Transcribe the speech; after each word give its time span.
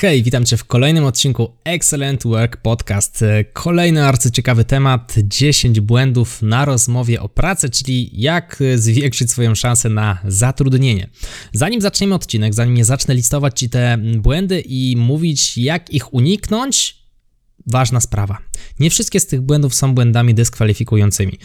Hej, 0.00 0.22
witam 0.22 0.44
Cię 0.44 0.56
w 0.56 0.64
kolejnym 0.64 1.04
odcinku 1.04 1.52
Excellent 1.64 2.22
Work 2.22 2.56
Podcast. 2.56 3.24
Kolejny 3.52 4.04
arcyciekawy 4.04 4.64
temat 4.64 5.14
10 5.24 5.80
błędów 5.80 6.42
na 6.42 6.64
rozmowie 6.64 7.20
o 7.20 7.28
pracę, 7.28 7.68
czyli 7.68 8.10
jak 8.12 8.58
zwiększyć 8.74 9.30
swoją 9.30 9.54
szansę 9.54 9.88
na 9.88 10.18
zatrudnienie. 10.24 11.08
Zanim 11.52 11.80
zaczniemy 11.80 12.14
odcinek, 12.14 12.54
zanim 12.54 12.74
nie 12.74 12.84
zacznę 12.84 13.14
listować 13.14 13.58
Ci 13.60 13.70
te 13.70 13.98
błędy 14.16 14.60
i 14.60 14.96
mówić 14.96 15.58
jak 15.58 15.90
ich 15.90 16.14
uniknąć, 16.14 16.98
ważna 17.66 18.00
sprawa. 18.00 18.38
Nie 18.80 18.90
wszystkie 18.90 19.20
z 19.20 19.26
tych 19.26 19.40
błędów 19.40 19.74
są 19.74 19.94
błędami 19.94 20.34
dyskwalifikującymi. 20.34 21.38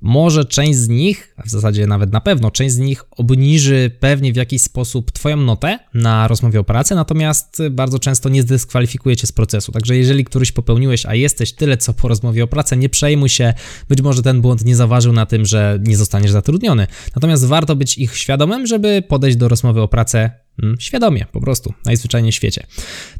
Może 0.00 0.44
część 0.44 0.78
z 0.78 0.88
nich, 0.88 1.34
a 1.36 1.42
w 1.42 1.48
zasadzie 1.48 1.86
nawet 1.86 2.12
na 2.12 2.20
pewno, 2.20 2.50
część 2.50 2.74
z 2.74 2.78
nich 2.78 3.04
obniży 3.10 3.90
pewnie 4.00 4.32
w 4.32 4.36
jakiś 4.36 4.62
sposób 4.62 5.12
Twoją 5.12 5.36
notę 5.36 5.78
na 5.94 6.28
rozmowie 6.28 6.60
o 6.60 6.64
pracy, 6.64 6.94
natomiast 6.94 7.62
bardzo 7.70 7.98
często 7.98 8.28
nie 8.28 8.42
zdyskwalifikuje 8.42 9.16
Cię 9.16 9.26
z 9.26 9.32
procesu. 9.32 9.72
Także 9.72 9.96
jeżeli 9.96 10.24
któryś 10.24 10.52
popełniłeś, 10.52 11.06
a 11.06 11.14
jesteś 11.14 11.52
tyle 11.52 11.76
co 11.76 11.94
po 11.94 12.08
rozmowie 12.08 12.44
o 12.44 12.46
pracę, 12.46 12.76
nie 12.76 12.88
przejmuj 12.88 13.28
się, 13.28 13.54
być 13.88 14.02
może 14.02 14.22
ten 14.22 14.40
błąd 14.40 14.64
nie 14.64 14.76
zaważył 14.76 15.12
na 15.12 15.26
tym, 15.26 15.46
że 15.46 15.78
nie 15.82 15.96
zostaniesz 15.96 16.30
zatrudniony. 16.30 16.86
Natomiast 17.14 17.46
warto 17.46 17.76
być 17.76 17.98
ich 17.98 18.16
świadomym, 18.16 18.66
żeby 18.66 19.02
podejść 19.08 19.36
do 19.36 19.48
rozmowy 19.48 19.80
o 19.80 19.88
pracę 19.88 20.30
świadomie, 20.78 21.26
po 21.32 21.40
prostu, 21.40 21.74
najzwyczajniej 21.84 22.32
w 22.32 22.34
świecie. 22.34 22.66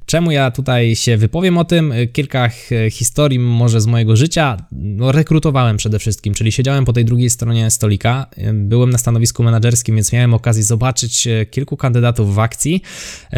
Czemu 0.06 0.30
ja 0.30 0.50
tutaj 0.50 0.96
się 0.96 1.16
wypowiem 1.16 1.58
o 1.58 1.64
tym? 1.64 1.92
Kilka 2.12 2.50
historii 2.90 3.38
może 3.38 3.80
z 3.80 3.86
mojego 3.86 4.16
życia. 4.16 4.56
No, 4.72 5.12
rekrutowałem 5.12 5.76
przede 5.76 5.98
wszystkim, 5.98 6.34
czyli 6.34 6.52
siedziałem 6.52 6.84
po 6.84 6.92
tej 6.92 7.04
drugiej 7.04 7.30
stronie 7.30 7.70
stolika, 7.70 8.26
byłem 8.52 8.90
na 8.90 8.98
stanowisku 8.98 9.42
menedżerskim, 9.42 9.94
więc 9.94 10.12
miałem 10.12 10.34
okazję 10.34 10.62
zobaczyć 10.62 11.26
e, 11.26 11.46
kilku 11.46 11.76
kandydatów 11.76 12.34
w 12.34 12.38
akcji. 12.38 12.82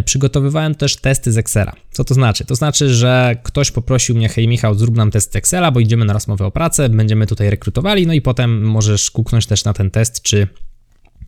Przygotowywałem 0.05 0.75
też 0.75 0.97
testy 0.97 1.33
z 1.33 1.39
Excela. 1.39 1.73
Co 1.91 2.05
to 2.05 2.15
znaczy? 2.15 2.45
To 2.45 2.55
znaczy, 2.55 2.95
że 2.95 3.37
ktoś 3.43 3.71
poprosił 3.71 4.17
mnie, 4.17 4.29
hej 4.29 4.49
Michał, 4.49 4.75
zrób 4.75 4.97
nam 4.97 5.11
test 5.11 5.37
Excela, 5.37 5.71
bo 5.71 5.81
idziemy 5.81 6.05
na 6.05 6.13
rozmowę 6.13 6.47
o 6.47 6.51
pracę, 6.51 6.89
będziemy 6.89 7.27
tutaj 7.27 7.51
rekrutowali, 7.51 8.07
no 8.07 8.13
i 8.13 8.21
potem 8.21 8.63
możesz 8.63 9.11
kuknąć 9.11 9.47
też 9.47 9.65
na 9.65 9.73
ten 9.73 9.91
test, 9.91 10.23
czy 10.23 10.49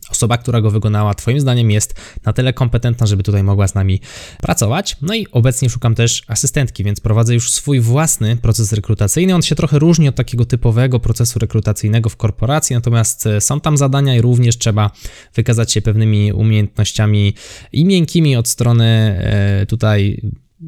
osoba, 0.09 0.37
która 0.37 0.61
go 0.61 0.71
wykonała, 0.71 1.13
Twoim 1.13 1.39
zdaniem 1.39 1.71
jest 1.71 1.95
na 2.25 2.33
tyle 2.33 2.53
kompetentna, 2.53 3.07
żeby 3.07 3.23
tutaj 3.23 3.43
mogła 3.43 3.67
z 3.67 3.75
nami 3.75 3.99
pracować. 4.41 4.97
No 5.01 5.15
i 5.15 5.27
obecnie 5.31 5.69
szukam 5.69 5.95
też 5.95 6.23
asystentki, 6.27 6.83
więc 6.83 6.99
prowadzę 6.99 7.33
już 7.33 7.51
swój 7.51 7.79
własny 7.79 8.35
proces 8.35 8.73
rekrutacyjny. 8.73 9.35
On 9.35 9.41
się 9.41 9.55
trochę 9.55 9.79
różni 9.79 10.09
od 10.09 10.15
takiego 10.15 10.45
typowego 10.45 10.99
procesu 10.99 11.39
rekrutacyjnego 11.39 12.09
w 12.09 12.17
korporacji, 12.17 12.75
natomiast 12.75 13.27
e, 13.27 13.41
są 13.41 13.61
tam 13.61 13.77
zadania 13.77 14.15
i 14.15 14.21
również 14.21 14.57
trzeba 14.57 14.91
wykazać 15.35 15.71
się 15.71 15.81
pewnymi 15.81 16.33
umiejętnościami 16.33 17.33
i 17.71 17.85
miękkimi 17.85 18.35
od 18.35 18.47
strony 18.47 18.85
e, 18.85 19.65
tutaj 19.65 20.21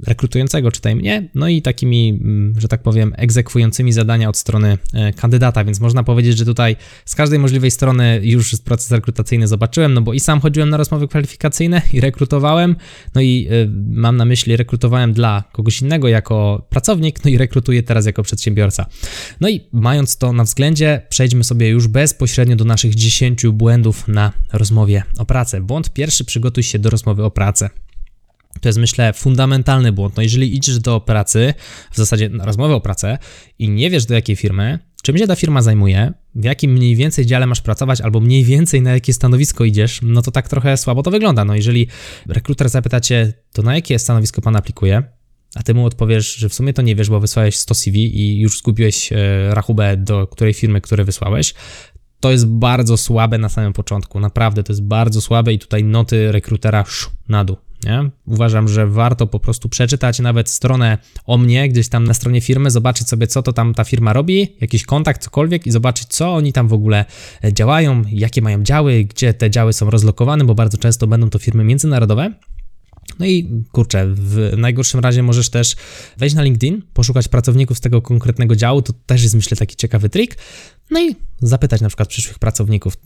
rekrutującego, 0.07 0.71
czytaj 0.71 0.95
mnie, 0.95 1.29
no 1.35 1.47
i 1.47 1.61
takimi, 1.61 2.09
mm, 2.09 2.53
że 2.57 2.67
tak 2.67 2.83
powiem, 2.83 3.13
egzekwującymi 3.17 3.93
zadania 3.93 4.29
od 4.29 4.37
strony 4.37 4.77
e, 4.93 5.13
kandydata, 5.13 5.63
więc 5.63 5.79
można 5.79 6.03
powiedzieć, 6.03 6.37
że 6.37 6.45
tutaj 6.45 6.75
z 7.05 7.15
każdej 7.15 7.39
możliwej 7.39 7.71
strony 7.71 8.19
już 8.23 8.55
proces 8.55 8.91
rekrutacyjny 8.91 9.47
zobaczyłem, 9.47 9.93
no 9.93 10.01
bo 10.01 10.13
i 10.13 10.19
sam 10.19 10.39
chodziłem 10.39 10.69
na 10.69 10.77
rozmowy 10.77 11.07
kwalifikacyjne 11.07 11.81
i 11.93 12.01
rekrutowałem, 12.01 12.75
no 13.15 13.21
i 13.21 13.47
e, 13.49 13.51
mam 13.89 14.17
na 14.17 14.25
myśli 14.25 14.57
rekrutowałem 14.57 15.13
dla 15.13 15.43
kogoś 15.51 15.81
innego 15.81 16.07
jako 16.07 16.67
pracownik, 16.69 17.25
no 17.25 17.31
i 17.31 17.37
rekrutuję 17.37 17.83
teraz 17.83 18.05
jako 18.05 18.23
przedsiębiorca. 18.23 18.85
No 19.41 19.49
i 19.49 19.61
mając 19.71 20.17
to 20.17 20.33
na 20.33 20.43
względzie, 20.43 21.01
przejdźmy 21.09 21.43
sobie 21.43 21.69
już 21.69 21.87
bezpośrednio 21.87 22.55
do 22.55 22.65
naszych 22.65 22.95
10 22.95 23.47
błędów 23.47 24.07
na 24.07 24.31
rozmowie 24.53 25.03
o 25.17 25.25
pracę. 25.25 25.61
Błąd 25.61 25.93
pierwszy, 25.93 26.25
przygotuj 26.25 26.63
się 26.63 26.79
do 26.79 26.89
rozmowy 26.89 27.23
o 27.23 27.31
pracę. 27.31 27.69
To 28.61 28.69
jest, 28.69 28.79
myślę, 28.79 29.13
fundamentalny 29.13 29.91
błąd. 29.91 30.17
No, 30.17 30.23
jeżeli 30.23 30.55
idziesz 30.55 30.79
do 30.79 31.01
pracy, 31.01 31.53
w 31.91 31.97
zasadzie 31.97 32.29
na 32.29 32.45
rozmowę 32.45 32.75
o 32.75 32.81
pracę 32.81 33.17
i 33.59 33.69
nie 33.69 33.89
wiesz 33.89 34.05
do 34.05 34.13
jakiej 34.13 34.35
firmy, 34.35 34.79
czym 35.05 35.17
się 35.17 35.27
ta 35.27 35.35
firma 35.35 35.61
zajmuje, 35.61 36.13
w 36.35 36.43
jakim 36.43 36.71
mniej 36.71 36.95
więcej 36.95 37.25
dziale 37.25 37.47
masz 37.47 37.61
pracować, 37.61 38.01
albo 38.01 38.19
mniej 38.19 38.43
więcej 38.43 38.81
na 38.81 38.91
jakie 38.91 39.13
stanowisko 39.13 39.63
idziesz, 39.63 39.99
no 40.03 40.21
to 40.21 40.31
tak 40.31 40.49
trochę 40.49 40.77
słabo 40.77 41.03
to 41.03 41.11
wygląda. 41.11 41.45
No, 41.45 41.55
jeżeli 41.55 41.87
rekruter 42.27 42.69
zapyta 42.69 43.01
cię, 43.01 43.33
to 43.53 43.61
na 43.61 43.75
jakie 43.75 43.99
stanowisko 43.99 44.41
pan 44.41 44.55
aplikuje, 44.55 45.03
a 45.55 45.63
ty 45.63 45.73
mu 45.73 45.85
odpowiesz, 45.85 46.35
że 46.35 46.49
w 46.49 46.53
sumie 46.53 46.73
to 46.73 46.81
nie 46.81 46.95
wiesz, 46.95 47.09
bo 47.09 47.19
wysłałeś 47.19 47.57
100 47.57 47.73
CV 47.75 48.17
i 48.17 48.39
już 48.39 48.59
zgubiłeś 48.59 49.13
e, 49.13 49.15
rachubę 49.55 49.97
do 49.97 50.27
której 50.27 50.53
firmy, 50.53 50.81
które 50.81 51.03
wysłałeś, 51.03 51.53
to 52.19 52.31
jest 52.31 52.47
bardzo 52.47 52.97
słabe 52.97 53.37
na 53.37 53.49
samym 53.49 53.73
początku. 53.73 54.19
Naprawdę 54.19 54.63
to 54.63 54.73
jest 54.73 54.83
bardzo 54.83 55.21
słabe 55.21 55.53
i 55.53 55.59
tutaj 55.59 55.83
noty 55.83 56.31
rekrutera 56.31 56.81
sz, 56.81 57.09
na 57.29 57.45
dół. 57.45 57.57
Nie? 57.83 58.09
Uważam, 58.25 58.67
że 58.67 58.87
warto 58.87 59.27
po 59.27 59.39
prostu 59.39 59.69
przeczytać 59.69 60.19
nawet 60.19 60.49
stronę 60.49 60.97
o 61.25 61.37
mnie, 61.37 61.69
gdzieś 61.69 61.89
tam 61.89 62.03
na 62.03 62.13
stronie 62.13 62.41
firmy, 62.41 62.71
zobaczyć 62.71 63.09
sobie, 63.09 63.27
co 63.27 63.43
to 63.43 63.53
tam 63.53 63.73
ta 63.73 63.83
firma 63.83 64.13
robi, 64.13 64.55
jakiś 64.61 64.83
kontakt, 64.83 65.23
cokolwiek 65.23 65.67
i 65.67 65.71
zobaczyć, 65.71 66.07
co 66.07 66.35
oni 66.35 66.53
tam 66.53 66.67
w 66.67 66.73
ogóle 66.73 67.05
e, 67.43 67.53
działają, 67.53 68.01
jakie 68.11 68.41
mają 68.41 68.63
działy, 68.63 69.03
gdzie 69.03 69.33
te 69.33 69.49
działy 69.49 69.73
są 69.73 69.89
rozlokowane, 69.89 70.45
bo 70.45 70.55
bardzo 70.55 70.77
często 70.77 71.07
będą 71.07 71.29
to 71.29 71.39
firmy 71.39 71.63
międzynarodowe. 71.63 72.33
No 73.19 73.25
i 73.25 73.63
kurczę, 73.71 74.05
w 74.07 74.53
najgorszym 74.57 74.99
razie 74.99 75.23
możesz 75.23 75.49
też 75.49 75.75
wejść 76.17 76.35
na 76.35 76.43
LinkedIn, 76.43 76.81
poszukać 76.93 77.27
pracowników 77.27 77.77
z 77.77 77.81
tego 77.81 78.01
konkretnego 78.01 78.55
działu, 78.55 78.81
to 78.81 78.93
też 79.05 79.23
jest 79.23 79.35
myślę 79.35 79.57
taki 79.57 79.75
ciekawy 79.75 80.09
trik. 80.09 80.37
No 80.91 81.01
i 81.01 81.15
zapytać 81.41 81.81
na 81.81 81.87
przykład 81.87 82.09
przyszłych 82.09 82.39
pracowników, 82.39 82.97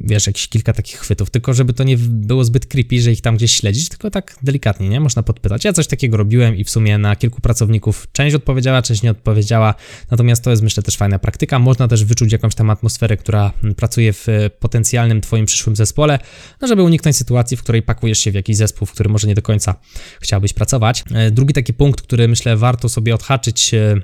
wiesz, 0.00 0.26
jakieś 0.26 0.48
kilka 0.48 0.72
takich 0.72 0.96
chwytów, 0.96 1.30
tylko 1.30 1.54
żeby 1.54 1.72
to 1.72 1.84
nie 1.84 1.98
było 1.98 2.44
zbyt 2.44 2.66
creepy, 2.66 3.00
że 3.00 3.12
ich 3.12 3.20
tam 3.20 3.36
gdzieś 3.36 3.52
śledzić, 3.52 3.88
tylko 3.88 4.10
tak 4.10 4.36
delikatnie, 4.42 4.88
nie? 4.88 5.00
Można 5.00 5.22
podpytać. 5.22 5.64
Ja 5.64 5.72
coś 5.72 5.86
takiego 5.86 6.16
robiłem 6.16 6.56
i 6.56 6.64
w 6.64 6.70
sumie 6.70 6.98
na 6.98 7.16
kilku 7.16 7.40
pracowników 7.40 8.08
część 8.12 8.36
odpowiedziała, 8.36 8.82
część 8.82 9.02
nie 9.02 9.10
odpowiedziała, 9.10 9.74
natomiast 10.10 10.44
to 10.44 10.50
jest 10.50 10.62
myślę 10.62 10.82
też 10.82 10.96
fajna 10.96 11.18
praktyka. 11.18 11.58
Można 11.58 11.88
też 11.88 12.04
wyczuć 12.04 12.32
jakąś 12.32 12.54
tam 12.54 12.70
atmosferę, 12.70 13.16
która 13.16 13.52
pracuje 13.76 14.12
w 14.12 14.26
potencjalnym 14.60 15.20
twoim 15.20 15.46
przyszłym 15.46 15.76
zespole, 15.76 16.18
no 16.60 16.68
żeby 16.68 16.82
uniknąć 16.82 17.16
sytuacji, 17.16 17.56
w 17.56 17.62
której 17.62 17.82
pakujesz 17.82 18.18
się 18.18 18.30
w 18.30 18.34
jakiś 18.34 18.56
zespół, 18.56 18.86
w 18.86 18.92
którym 18.92 19.12
może 19.12 19.28
nie 19.28 19.34
do 19.34 19.42
końca 19.42 19.74
chciałbyś 20.20 20.52
pracować. 20.52 21.04
E, 21.14 21.30
drugi 21.30 21.54
taki 21.54 21.74
punkt, 21.74 22.02
który 22.02 22.28
myślę 22.28 22.56
warto 22.56 22.88
sobie 22.88 23.14
odhaczyć 23.14 23.74
e, 23.74 24.00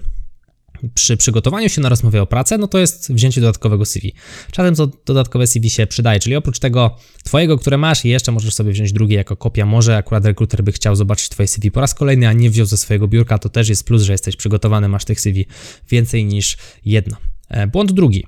przy 0.95 1.17
przygotowaniu 1.17 1.69
się 1.69 1.81
na 1.81 1.89
rozmowę 1.89 2.23
o 2.23 2.27
pracę, 2.27 2.59
no 2.59 2.69
to 2.69 2.79
jest 2.79 3.13
wzięcie 3.13 3.41
dodatkowego 3.41 3.85
CV. 3.85 4.15
Czasem 4.53 4.75
to 4.75 4.89
dodatkowe 5.07 5.47
CV 5.47 5.71
się 5.71 5.87
przydaje, 5.87 6.21
czyli 6.21 6.37
oprócz 6.37 6.59
tego 6.59 6.97
twojego, 7.25 7.59
które 7.59 7.79
masz, 7.79 8.05
jeszcze 8.05 8.33
możesz 8.33 8.55
sobie 8.55 8.73
wziąć 8.73 8.93
drugie 8.93 9.17
jako 9.17 9.37
kopia. 9.37 9.67
Może 9.67 9.97
akurat 9.97 10.25
rekruter 10.25 10.65
by 10.65 10.73
chciał 10.73 10.97
zobaczyć 10.97 11.29
twoje 11.29 11.49
CV 11.49 11.71
po 11.71 11.81
raz 11.81 11.95
kolejny, 11.95 12.29
a 12.29 12.33
nie 12.33 12.51
wziął 12.51 12.67
ze 12.67 12.77
swojego 12.77 13.09
biurka, 13.09 13.39
to 13.39 13.49
też 13.49 13.69
jest 13.69 13.85
plus, 13.85 14.03
że 14.03 14.13
jesteś 14.13 14.37
przygotowany, 14.37 14.89
masz 14.89 15.05
tych 15.05 15.21
CV 15.21 15.47
więcej 15.91 16.25
niż 16.25 16.57
jedno. 16.85 17.17
E, 17.49 17.67
błąd 17.67 17.93
drugi. 17.93 18.27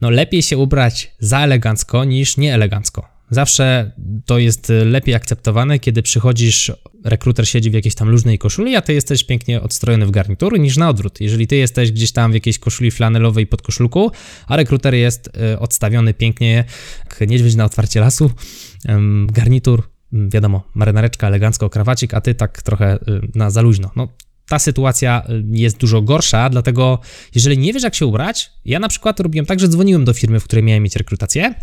No 0.00 0.10
lepiej 0.10 0.42
się 0.42 0.58
ubrać 0.58 1.12
za 1.18 1.40
elegancko 1.40 2.04
niż 2.04 2.36
nieelegancko. 2.36 3.08
Zawsze 3.30 3.92
to 4.26 4.38
jest 4.38 4.72
lepiej 4.84 5.14
akceptowane, 5.14 5.78
kiedy 5.78 6.02
przychodzisz, 6.02 6.72
rekruter 7.04 7.48
siedzi 7.48 7.70
w 7.70 7.74
jakiejś 7.74 7.94
tam 7.94 8.08
luźnej 8.08 8.38
koszuli, 8.38 8.76
a 8.76 8.82
ty 8.82 8.92
jesteś 8.94 9.24
pięknie 9.24 9.60
odstrojony 9.60 10.06
w 10.06 10.10
garnitury, 10.10 10.58
niż 10.58 10.76
na 10.76 10.88
odwrót. 10.88 11.20
Jeżeli 11.20 11.46
ty 11.46 11.56
jesteś 11.56 11.92
gdzieś 11.92 12.12
tam 12.12 12.30
w 12.30 12.34
jakiejś 12.34 12.58
koszuli 12.58 12.90
flanelowej 12.90 13.46
pod 13.46 13.62
koszulką, 13.62 14.10
a 14.46 14.56
rekruter 14.56 14.94
jest 14.94 15.30
e, 15.36 15.58
odstawiony 15.58 16.14
pięknie 16.14 16.64
jak 17.04 17.30
niedźwiedź 17.30 17.54
na 17.54 17.64
otwarcie 17.64 18.00
lasu, 18.00 18.30
garnitur, 19.26 19.82
wiadomo, 20.12 20.62
marynareczka, 20.74 21.26
elegancko, 21.26 21.70
krawacik, 21.70 22.14
a 22.14 22.20
ty 22.20 22.34
tak 22.34 22.62
trochę 22.62 22.86
e, 22.86 22.98
na 23.34 23.50
za 23.50 23.62
luźno. 23.62 23.90
No, 23.96 24.08
ta 24.48 24.58
sytuacja 24.58 25.22
e, 25.28 25.42
jest 25.50 25.76
dużo 25.76 26.02
gorsza, 26.02 26.50
dlatego 26.50 26.98
jeżeli 27.34 27.58
nie 27.58 27.72
wiesz 27.72 27.82
jak 27.82 27.94
się 27.94 28.06
ubrać, 28.06 28.52
ja 28.64 28.78
na 28.78 28.88
przykład 28.88 29.20
robiłem 29.20 29.46
tak, 29.46 29.60
że 29.60 29.68
dzwoniłem 29.68 30.04
do 30.04 30.12
firmy, 30.12 30.40
w 30.40 30.44
której 30.44 30.64
miałem 30.64 30.82
mieć 30.82 30.96
rekrutację, 30.96 31.54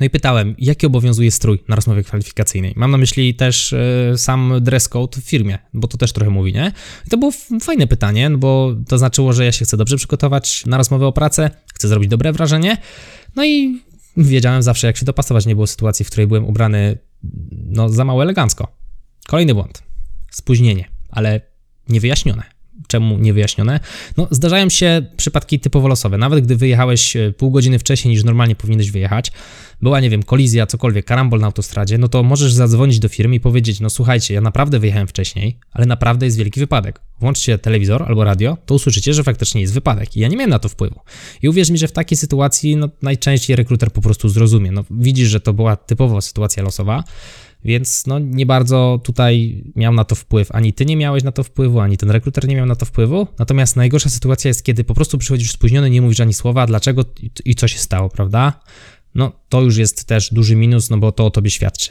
no 0.00 0.06
i 0.06 0.10
pytałem, 0.10 0.54
jaki 0.58 0.86
obowiązuje 0.86 1.30
strój 1.30 1.58
na 1.68 1.76
rozmowie 1.76 2.02
kwalifikacyjnej. 2.02 2.72
Mam 2.76 2.90
na 2.90 2.98
myśli 2.98 3.34
też 3.34 3.72
y, 3.72 4.12
sam 4.16 4.52
dress 4.60 4.88
code 4.88 5.20
w 5.20 5.24
firmie, 5.24 5.58
bo 5.74 5.88
to 5.88 5.98
też 5.98 6.12
trochę 6.12 6.30
mówi, 6.30 6.52
nie? 6.52 6.72
I 7.06 7.10
to 7.10 7.18
było 7.18 7.32
fajne 7.60 7.86
pytanie, 7.86 8.30
no 8.30 8.38
bo 8.38 8.74
to 8.88 8.98
znaczyło, 8.98 9.32
że 9.32 9.44
ja 9.44 9.52
się 9.52 9.64
chcę 9.64 9.76
dobrze 9.76 9.96
przygotować 9.96 10.66
na 10.66 10.76
rozmowę 10.76 11.06
o 11.06 11.12
pracę, 11.12 11.50
chcę 11.74 11.88
zrobić 11.88 12.10
dobre 12.10 12.32
wrażenie, 12.32 12.76
no 13.36 13.44
i 13.44 13.82
wiedziałem 14.16 14.62
zawsze, 14.62 14.86
jak 14.86 14.96
się 14.96 15.06
dopasować. 15.06 15.46
Nie 15.46 15.54
było 15.54 15.66
sytuacji, 15.66 16.04
w 16.04 16.08
której 16.08 16.26
byłem 16.26 16.44
ubrany 16.44 16.98
no, 17.52 17.88
za 17.88 18.04
mało 18.04 18.22
elegancko. 18.22 18.76
Kolejny 19.26 19.54
błąd. 19.54 19.82
Spóźnienie, 20.30 20.88
ale 21.10 21.40
niewyjaśnione 21.88 22.53
czemu 22.86 23.18
niewyjaśnione. 23.18 23.80
No, 24.16 24.28
zdarzają 24.30 24.68
się 24.68 25.02
przypadki 25.16 25.60
typowo 25.60 25.88
losowe. 25.88 26.18
Nawet 26.18 26.44
gdy 26.44 26.56
wyjechałeś 26.56 27.16
e, 27.16 27.32
pół 27.32 27.50
godziny 27.50 27.78
wcześniej 27.78 28.14
niż 28.14 28.24
normalnie 28.24 28.56
powinieneś 28.56 28.90
wyjechać, 28.90 29.32
była, 29.82 30.00
nie 30.00 30.10
wiem, 30.10 30.22
kolizja, 30.22 30.66
cokolwiek, 30.66 31.06
karambol 31.06 31.40
na 31.40 31.46
autostradzie, 31.46 31.98
no 31.98 32.08
to 32.08 32.22
możesz 32.22 32.52
zadzwonić 32.52 32.98
do 32.98 33.08
firmy 33.08 33.34
i 33.34 33.40
powiedzieć, 33.40 33.80
no 33.80 33.90
słuchajcie, 33.90 34.34
ja 34.34 34.40
naprawdę 34.40 34.78
wyjechałem 34.78 35.08
wcześniej, 35.08 35.58
ale 35.72 35.86
naprawdę 35.86 36.26
jest 36.26 36.38
wielki 36.38 36.60
wypadek. 36.60 37.00
Włączcie 37.20 37.58
telewizor 37.58 38.02
albo 38.02 38.24
radio, 38.24 38.56
to 38.66 38.74
usłyszycie, 38.74 39.14
że 39.14 39.24
faktycznie 39.24 39.60
jest 39.60 39.74
wypadek 39.74 40.16
i 40.16 40.20
ja 40.20 40.28
nie 40.28 40.36
miałem 40.36 40.50
na 40.50 40.58
to 40.58 40.68
wpływu. 40.68 41.00
I 41.42 41.48
uwierz 41.48 41.70
mi, 41.70 41.78
że 41.78 41.88
w 41.88 41.92
takiej 41.92 42.18
sytuacji, 42.18 42.76
no 42.76 42.88
najczęściej 43.02 43.56
rekruter 43.56 43.92
po 43.92 44.00
prostu 44.00 44.28
zrozumie. 44.28 44.72
No 44.72 44.84
widzisz, 44.90 45.28
że 45.28 45.40
to 45.40 45.52
była 45.52 45.76
typowo 45.76 46.20
sytuacja 46.20 46.62
losowa, 46.62 47.04
więc 47.64 48.06
no 48.06 48.18
nie 48.18 48.46
bardzo 48.46 49.00
tutaj 49.04 49.64
miał 49.76 49.92
na 49.92 50.04
to 50.04 50.14
wpływ. 50.14 50.52
Ani 50.52 50.72
ty 50.72 50.86
nie 50.86 50.96
miałeś 50.96 51.22
na 51.22 51.32
to 51.32 51.44
wpływu, 51.44 51.80
ani 51.80 51.96
ten 51.96 52.10
rekruter 52.10 52.48
nie 52.48 52.56
miał 52.56 52.66
na 52.66 52.76
to 52.76 52.86
wpływu. 52.86 53.26
Natomiast 53.38 53.76
najgorsza 53.76 54.10
sytuacja 54.10 54.48
jest, 54.48 54.64
kiedy 54.64 54.84
po 54.84 54.94
prostu 54.94 55.18
przychodzisz 55.18 55.52
spóźniony, 55.52 55.90
nie 55.90 56.02
mówisz 56.02 56.20
ani 56.20 56.34
słowa, 56.34 56.66
dlaczego 56.66 57.04
i 57.44 57.54
co 57.54 57.68
się 57.68 57.78
stało, 57.78 58.08
prawda? 58.08 58.52
No 59.14 59.32
to 59.48 59.60
już 59.60 59.76
jest 59.76 60.04
też 60.04 60.32
duży 60.32 60.56
minus, 60.56 60.90
no 60.90 60.98
bo 60.98 61.12
to 61.12 61.26
o 61.26 61.30
tobie 61.30 61.50
świadczy. 61.50 61.90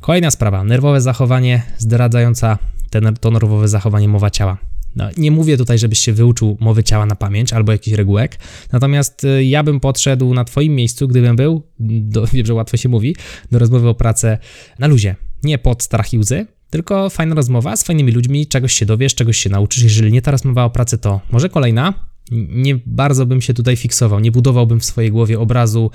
Kolejna 0.00 0.30
sprawa, 0.30 0.64
nerwowe 0.64 1.00
zachowanie 1.00 1.62
zdradzająca 1.78 2.58
ten, 2.90 3.14
to 3.20 3.30
nerwowe 3.30 3.68
zachowanie 3.68 4.08
mowa 4.08 4.30
ciała. 4.30 4.58
No, 4.96 5.08
nie 5.16 5.30
mówię 5.30 5.56
tutaj, 5.56 5.78
żebyś 5.78 5.98
się 5.98 6.12
wyuczył 6.12 6.56
mowy 6.60 6.84
ciała 6.84 7.06
na 7.06 7.16
pamięć 7.16 7.52
albo 7.52 7.72
jakichś 7.72 7.96
regułek, 7.96 8.38
natomiast 8.72 9.24
y, 9.24 9.44
ja 9.44 9.62
bym 9.62 9.80
podszedł 9.80 10.34
na 10.34 10.44
Twoim 10.44 10.74
miejscu, 10.74 11.08
gdybym 11.08 11.36
był, 11.36 11.62
do, 11.78 12.26
wiem, 12.32 12.46
że 12.46 12.54
łatwo 12.54 12.76
się 12.76 12.88
mówi, 12.88 13.16
do 13.50 13.58
rozmowy 13.58 13.88
o 13.88 13.94
pracę 13.94 14.38
na 14.78 14.86
luzie. 14.86 15.16
Nie 15.44 15.58
pod 15.58 15.82
strach 15.82 16.12
i 16.12 16.18
łzy, 16.18 16.46
tylko 16.70 17.10
fajna 17.10 17.34
rozmowa 17.34 17.76
z 17.76 17.84
fajnymi 17.84 18.12
ludźmi, 18.12 18.46
czegoś 18.46 18.72
się 18.72 18.86
dowiesz, 18.86 19.14
czegoś 19.14 19.36
się 19.36 19.50
nauczysz. 19.50 19.82
Jeżeli 19.82 20.12
nie 20.12 20.22
ta 20.22 20.30
rozmowa 20.30 20.64
o 20.64 20.70
pracy, 20.70 20.98
to 20.98 21.20
może 21.30 21.48
kolejna, 21.48 22.11
nie 22.30 22.78
bardzo 22.86 23.26
bym 23.26 23.40
się 23.40 23.54
tutaj 23.54 23.76
fiksował, 23.76 24.20
nie 24.20 24.32
budowałbym 24.32 24.80
w 24.80 24.84
swojej 24.84 25.10
głowie 25.10 25.40
obrazu 25.40 25.90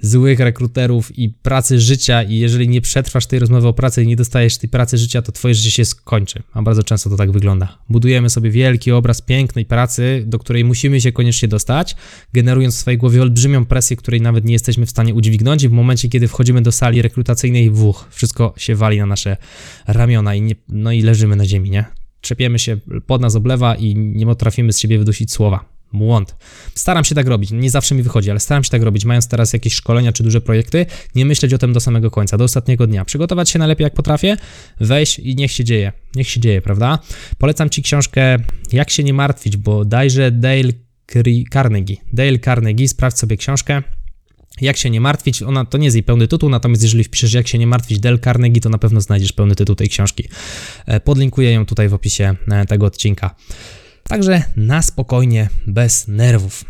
złych 0.00 0.40
rekruterów 0.40 1.18
i 1.18 1.28
pracy 1.28 1.80
życia 1.80 2.22
i 2.22 2.36
jeżeli 2.36 2.68
nie 2.68 2.80
przetrwasz 2.80 3.26
tej 3.26 3.38
rozmowy 3.38 3.68
o 3.68 3.72
pracy 3.72 4.02
i 4.02 4.06
nie 4.06 4.16
dostajesz 4.16 4.58
tej 4.58 4.70
pracy 4.70 4.98
życia, 4.98 5.22
to 5.22 5.32
twoje 5.32 5.54
życie 5.54 5.70
się 5.70 5.84
skończy, 5.84 6.42
a 6.52 6.62
bardzo 6.62 6.82
często 6.82 7.10
to 7.10 7.16
tak 7.16 7.32
wygląda. 7.32 7.78
Budujemy 7.88 8.30
sobie 8.30 8.50
wielki 8.50 8.92
obraz 8.92 9.22
pięknej 9.22 9.64
pracy, 9.64 10.24
do 10.26 10.38
której 10.38 10.64
musimy 10.64 11.00
się 11.00 11.12
koniecznie 11.12 11.48
dostać, 11.48 11.96
generując 12.32 12.76
w 12.76 12.78
swojej 12.78 12.98
głowie 12.98 13.22
olbrzymią 13.22 13.64
presję, 13.64 13.96
której 13.96 14.20
nawet 14.20 14.44
nie 14.44 14.52
jesteśmy 14.52 14.86
w 14.86 14.90
stanie 14.90 15.14
udźwignąć 15.14 15.62
i 15.62 15.68
w 15.68 15.72
momencie, 15.72 16.08
kiedy 16.08 16.28
wchodzimy 16.28 16.62
do 16.62 16.72
sali 16.72 17.02
rekrutacyjnej, 17.02 17.70
wuch, 17.70 18.08
wszystko 18.10 18.54
się 18.56 18.74
wali 18.74 18.98
na 18.98 19.06
nasze 19.06 19.36
ramiona 19.86 20.34
i 20.34 20.42
nie, 20.42 20.54
no 20.68 20.92
i 20.92 21.02
leżymy 21.02 21.36
na 21.36 21.46
ziemi, 21.46 21.70
nie? 21.70 21.84
Trzepiemy 22.20 22.58
się, 22.58 22.76
pod 23.06 23.22
nas 23.22 23.36
oblewa 23.36 23.74
i 23.74 23.94
nie 23.96 24.26
potrafimy 24.26 24.72
z 24.72 24.78
siebie 24.78 24.98
wydusić 24.98 25.32
słowa. 25.32 25.71
Błąd. 25.92 26.36
Staram 26.74 27.04
się 27.04 27.14
tak 27.14 27.26
robić, 27.26 27.50
nie 27.50 27.70
zawsze 27.70 27.94
mi 27.94 28.02
wychodzi, 28.02 28.30
ale 28.30 28.40
staram 28.40 28.64
się 28.64 28.70
tak 28.70 28.82
robić, 28.82 29.04
mając 29.04 29.28
teraz 29.28 29.52
jakieś 29.52 29.74
szkolenia 29.74 30.12
czy 30.12 30.22
duże 30.22 30.40
projekty, 30.40 30.86
nie 31.14 31.26
myśleć 31.26 31.54
o 31.54 31.58
tym 31.58 31.72
do 31.72 31.80
samego 31.80 32.10
końca, 32.10 32.38
do 32.38 32.44
ostatniego 32.44 32.86
dnia. 32.86 33.04
Przygotować 33.04 33.50
się 33.50 33.58
najlepiej 33.58 33.84
jak 33.84 33.94
potrafię, 33.94 34.36
wejść 34.80 35.18
i 35.18 35.36
niech 35.36 35.52
się 35.52 35.64
dzieje. 35.64 35.92
Niech 36.14 36.28
się 36.28 36.40
dzieje, 36.40 36.62
prawda? 36.62 36.98
Polecam 37.38 37.70
Ci 37.70 37.82
książkę 37.82 38.38
Jak 38.72 38.90
się 38.90 39.04
nie 39.04 39.14
martwić, 39.14 39.56
bo 39.56 39.84
dajże 39.84 40.30
Dale 40.30 40.72
Carnegie. 41.52 41.96
Dale 42.12 42.38
Carnegie, 42.38 42.88
sprawdź 42.88 43.18
sobie 43.18 43.36
książkę. 43.36 43.82
Jak 44.60 44.76
się 44.76 44.90
nie 44.90 45.00
martwić, 45.00 45.42
ona 45.42 45.64
to 45.64 45.78
nie 45.78 45.84
jest 45.84 45.96
jej 45.96 46.02
pełny 46.02 46.28
tytuł, 46.28 46.48
natomiast 46.48 46.82
jeżeli 46.82 47.04
wpiszesz 47.04 47.32
Jak 47.32 47.48
się 47.48 47.58
nie 47.58 47.66
martwić 47.66 48.00
Dale 48.00 48.18
Carnegie, 48.18 48.60
to 48.60 48.68
na 48.68 48.78
pewno 48.78 49.00
znajdziesz 49.00 49.32
pełny 49.32 49.54
tytuł 49.54 49.76
tej 49.76 49.88
książki. 49.88 50.28
E, 50.86 51.00
podlinkuję 51.00 51.52
ją 51.52 51.66
tutaj 51.66 51.88
w 51.88 51.94
opisie 51.94 52.36
e, 52.50 52.66
tego 52.66 52.86
odcinka. 52.86 53.34
Także 54.08 54.42
na 54.56 54.82
spokojnie, 54.82 55.48
bez 55.66 56.08
nerwów. 56.08 56.64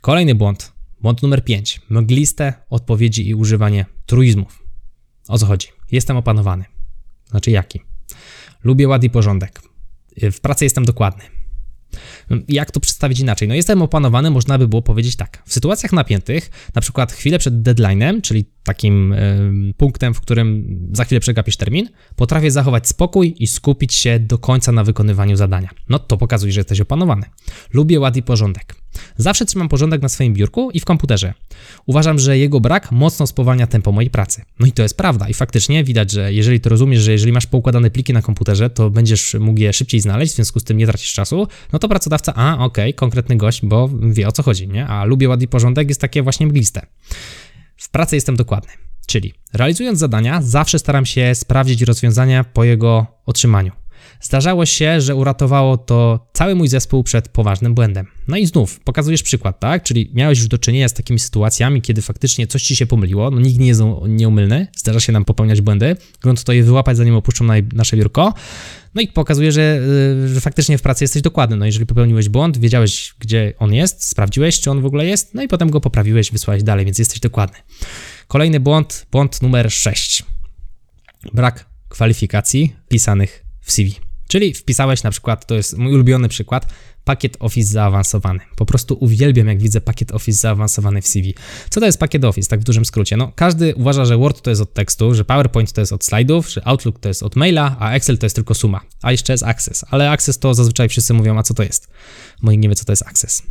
Kolejny 0.00 0.34
błąd. 0.34 0.72
Błąd 1.00 1.22
numer 1.22 1.44
5. 1.44 1.80
Mgliste 1.90 2.52
odpowiedzi 2.70 3.28
i 3.28 3.34
używanie 3.34 3.86
truizmów. 4.06 4.62
O 5.28 5.38
co 5.38 5.46
chodzi? 5.46 5.68
Jestem 5.92 6.16
opanowany. 6.16 6.64
Znaczy 7.30 7.50
jaki? 7.50 7.80
Lubię 8.64 8.88
ład 8.88 9.04
i 9.04 9.10
porządek. 9.10 9.62
W 10.32 10.40
pracy 10.40 10.64
jestem 10.64 10.84
dokładny. 10.84 11.24
Jak 12.48 12.70
to 12.70 12.80
przedstawić 12.80 13.20
inaczej? 13.20 13.48
No 13.48 13.54
jestem 13.54 13.82
opanowany, 13.82 14.30
można 14.30 14.58
by 14.58 14.68
było 14.68 14.82
powiedzieć 14.82 15.16
tak. 15.16 15.42
W 15.46 15.52
sytuacjach 15.52 15.92
napiętych, 15.92 16.50
na 16.74 16.82
przykład 16.82 17.12
chwilę 17.12 17.38
przed 17.38 17.54
deadline'em, 17.54 18.20
czyli 18.20 18.44
takim 18.64 19.14
punktem, 19.76 20.14
w 20.14 20.20
którym 20.20 20.76
za 20.92 21.04
chwilę 21.04 21.20
przegapisz 21.20 21.56
termin, 21.56 21.88
potrafię 22.16 22.50
zachować 22.50 22.88
spokój 22.88 23.34
i 23.38 23.46
skupić 23.46 23.94
się 23.94 24.18
do 24.20 24.38
końca 24.38 24.72
na 24.72 24.84
wykonywaniu 24.84 25.36
zadania. 25.36 25.70
No 25.88 25.98
to 25.98 26.16
pokazuje, 26.16 26.52
że 26.52 26.60
jesteś 26.60 26.80
opanowany. 26.80 27.26
Lubię 27.72 28.00
ład 28.00 28.16
i 28.16 28.22
porządek. 28.22 28.74
Zawsze 29.16 29.44
trzymam 29.44 29.68
porządek 29.68 30.02
na 30.02 30.08
swoim 30.08 30.34
biurku 30.34 30.70
i 30.70 30.80
w 30.80 30.84
komputerze. 30.84 31.34
Uważam, 31.86 32.18
że 32.18 32.38
jego 32.38 32.60
brak 32.60 32.92
mocno 32.92 33.26
spowalnia 33.26 33.66
tempo 33.66 33.92
mojej 33.92 34.10
pracy. 34.10 34.42
No 34.60 34.66
i 34.66 34.72
to 34.72 34.82
jest 34.82 34.96
prawda 34.96 35.28
i 35.28 35.34
faktycznie 35.34 35.84
widać, 35.84 36.10
że 36.10 36.32
jeżeli 36.32 36.60
to 36.60 36.70
rozumiesz, 36.70 37.00
że 37.00 37.12
jeżeli 37.12 37.32
masz 37.32 37.46
poukładane 37.46 37.90
pliki 37.90 38.12
na 38.12 38.22
komputerze, 38.22 38.70
to 38.70 38.90
będziesz 38.90 39.36
mógł 39.40 39.60
je 39.60 39.72
szybciej 39.72 40.00
znaleźć, 40.00 40.32
w 40.32 40.36
związku 40.36 40.60
z 40.60 40.64
tym 40.64 40.76
nie 40.76 40.86
tracisz 40.86 41.12
czasu, 41.12 41.48
no 41.72 41.78
to 41.78 41.88
pracodawca, 41.88 42.34
a 42.34 42.54
okej, 42.54 42.64
okay, 42.64 42.92
konkretny 42.92 43.36
gość, 43.36 43.60
bo 43.64 43.90
wie 44.02 44.28
o 44.28 44.32
co 44.32 44.42
chodzi, 44.42 44.68
nie? 44.68 44.86
A 44.86 45.04
lubię 45.04 45.28
ład 45.28 45.42
i 45.42 45.48
porządek 45.48 45.88
jest 45.88 46.00
takie 46.00 46.22
właśnie 46.22 46.46
mgliste. 46.46 46.86
W 47.82 47.88
pracy 47.88 48.14
jestem 48.14 48.36
dokładny. 48.36 48.72
Czyli 49.06 49.34
realizując 49.52 49.98
zadania, 49.98 50.42
zawsze 50.42 50.78
staram 50.78 51.06
się 51.06 51.34
sprawdzić 51.34 51.82
rozwiązania 51.82 52.44
po 52.44 52.64
jego 52.64 53.06
otrzymaniu. 53.26 53.72
Zdarzało 54.20 54.66
się, 54.66 55.00
że 55.00 55.16
uratowało 55.16 55.76
to 55.76 56.26
cały 56.32 56.54
mój 56.54 56.68
zespół 56.68 57.02
przed 57.02 57.28
poważnym 57.28 57.74
błędem. 57.74 58.06
No 58.28 58.36
i 58.36 58.46
znów 58.46 58.80
pokazujesz 58.80 59.22
przykład, 59.22 59.60
tak? 59.60 59.82
Czyli 59.82 60.10
miałeś 60.14 60.38
już 60.38 60.48
do 60.48 60.58
czynienia 60.58 60.88
z 60.88 60.92
takimi 60.92 61.18
sytuacjami, 61.18 61.82
kiedy 61.82 62.02
faktycznie 62.02 62.46
coś 62.46 62.62
ci 62.62 62.76
się 62.76 62.86
pomyliło, 62.86 63.30
no 63.30 63.40
nikt 63.40 63.58
nie 63.58 63.66
jest 63.66 63.80
nieumylny, 64.08 64.66
zdarza 64.76 65.00
się 65.00 65.12
nam 65.12 65.24
popełniać 65.24 65.60
błędy, 65.60 65.96
grunt 66.22 66.44
to 66.44 66.52
je 66.52 66.62
wyłapać 66.62 66.96
zanim 66.96 67.14
opuszczą 67.14 67.44
na 67.44 67.54
nasze 67.72 67.96
biurko. 67.96 68.34
No 68.94 69.02
i 69.02 69.08
pokazuje, 69.08 69.52
że, 69.52 69.80
y, 70.24 70.28
że 70.28 70.40
faktycznie 70.40 70.78
w 70.78 70.82
pracy 70.82 71.04
jesteś 71.04 71.22
dokładny. 71.22 71.56
No 71.56 71.66
jeżeli 71.66 71.86
popełniłeś 71.86 72.28
błąd, 72.28 72.58
wiedziałeś 72.58 73.14
gdzie 73.18 73.54
on 73.58 73.74
jest, 73.74 74.08
sprawdziłeś 74.08 74.60
czy 74.60 74.70
on 74.70 74.80
w 74.80 74.86
ogóle 74.86 75.06
jest, 75.06 75.34
no 75.34 75.42
i 75.42 75.48
potem 75.48 75.70
go 75.70 75.80
poprawiłeś, 75.80 76.32
wysłałeś 76.32 76.62
dalej, 76.62 76.84
więc 76.84 76.98
jesteś 76.98 77.20
dokładny. 77.20 77.58
Kolejny 78.28 78.60
błąd, 78.60 79.06
błąd 79.10 79.42
numer 79.42 79.72
6. 79.72 80.22
Brak 81.34 81.66
kwalifikacji 81.88 82.76
pisanych 82.88 83.44
w 83.60 83.72
CV. 83.72 84.11
Czyli 84.32 84.54
wpisałeś 84.54 85.02
na 85.02 85.10
przykład, 85.10 85.46
to 85.46 85.54
jest 85.54 85.78
mój 85.78 85.94
ulubiony 85.94 86.28
przykład, 86.28 86.66
pakiet 87.04 87.36
Office 87.40 87.72
zaawansowany. 87.72 88.40
Po 88.56 88.66
prostu 88.66 88.96
uwielbiam, 89.00 89.46
jak 89.46 89.58
widzę 89.58 89.80
pakiet 89.80 90.12
Office 90.12 90.38
zaawansowany 90.38 91.02
w 91.02 91.06
CV. 91.06 91.34
Co 91.70 91.80
to 91.80 91.86
jest 91.86 91.98
pakiet 91.98 92.24
Office, 92.24 92.48
tak 92.48 92.60
w 92.60 92.64
dużym 92.64 92.84
skrócie? 92.84 93.16
No, 93.16 93.32
każdy 93.36 93.74
uważa, 93.74 94.04
że 94.04 94.16
Word 94.16 94.42
to 94.42 94.50
jest 94.50 94.62
od 94.62 94.74
tekstu, 94.74 95.14
że 95.14 95.24
PowerPoint 95.24 95.72
to 95.72 95.80
jest 95.80 95.92
od 95.92 96.04
slajdów, 96.04 96.50
że 96.50 96.66
Outlook 96.66 96.98
to 96.98 97.08
jest 97.08 97.22
od 97.22 97.36
maila, 97.36 97.76
a 97.78 97.92
Excel 97.92 98.18
to 98.18 98.26
jest 98.26 98.36
tylko 98.36 98.54
suma. 98.54 98.80
A 99.02 99.12
jeszcze 99.12 99.32
jest 99.32 99.44
Access, 99.44 99.84
ale 99.90 100.10
Access 100.10 100.38
to 100.38 100.54
zazwyczaj 100.54 100.88
wszyscy 100.88 101.14
mówią, 101.14 101.38
a 101.38 101.42
co 101.42 101.54
to 101.54 101.62
jest? 101.62 101.88
Nikt 102.42 102.62
nie 102.62 102.68
wie, 102.68 102.74
co 102.74 102.84
to 102.84 102.92
jest 102.92 103.02
Access. 103.06 103.42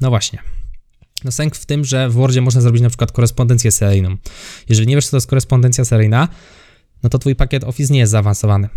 No 0.00 0.10
właśnie. 0.10 0.38
No 1.24 1.32
sęk 1.32 1.56
w 1.56 1.66
tym, 1.66 1.84
że 1.84 2.08
w 2.08 2.12
Wordzie 2.12 2.40
można 2.40 2.60
zrobić 2.60 2.82
na 2.82 2.88
przykład 2.88 3.12
korespondencję 3.12 3.70
seryjną. 3.70 4.16
Jeżeli 4.68 4.88
nie 4.88 4.94
wiesz, 4.94 5.04
co 5.04 5.10
to 5.10 5.16
jest 5.16 5.26
korespondencja 5.26 5.84
seryjna, 5.84 6.28
no 7.02 7.08
to 7.08 7.18
twój 7.18 7.36
pakiet 7.36 7.64
Office 7.64 7.92
nie 7.92 7.98
jest 7.98 8.12
zaawansowany. 8.12 8.68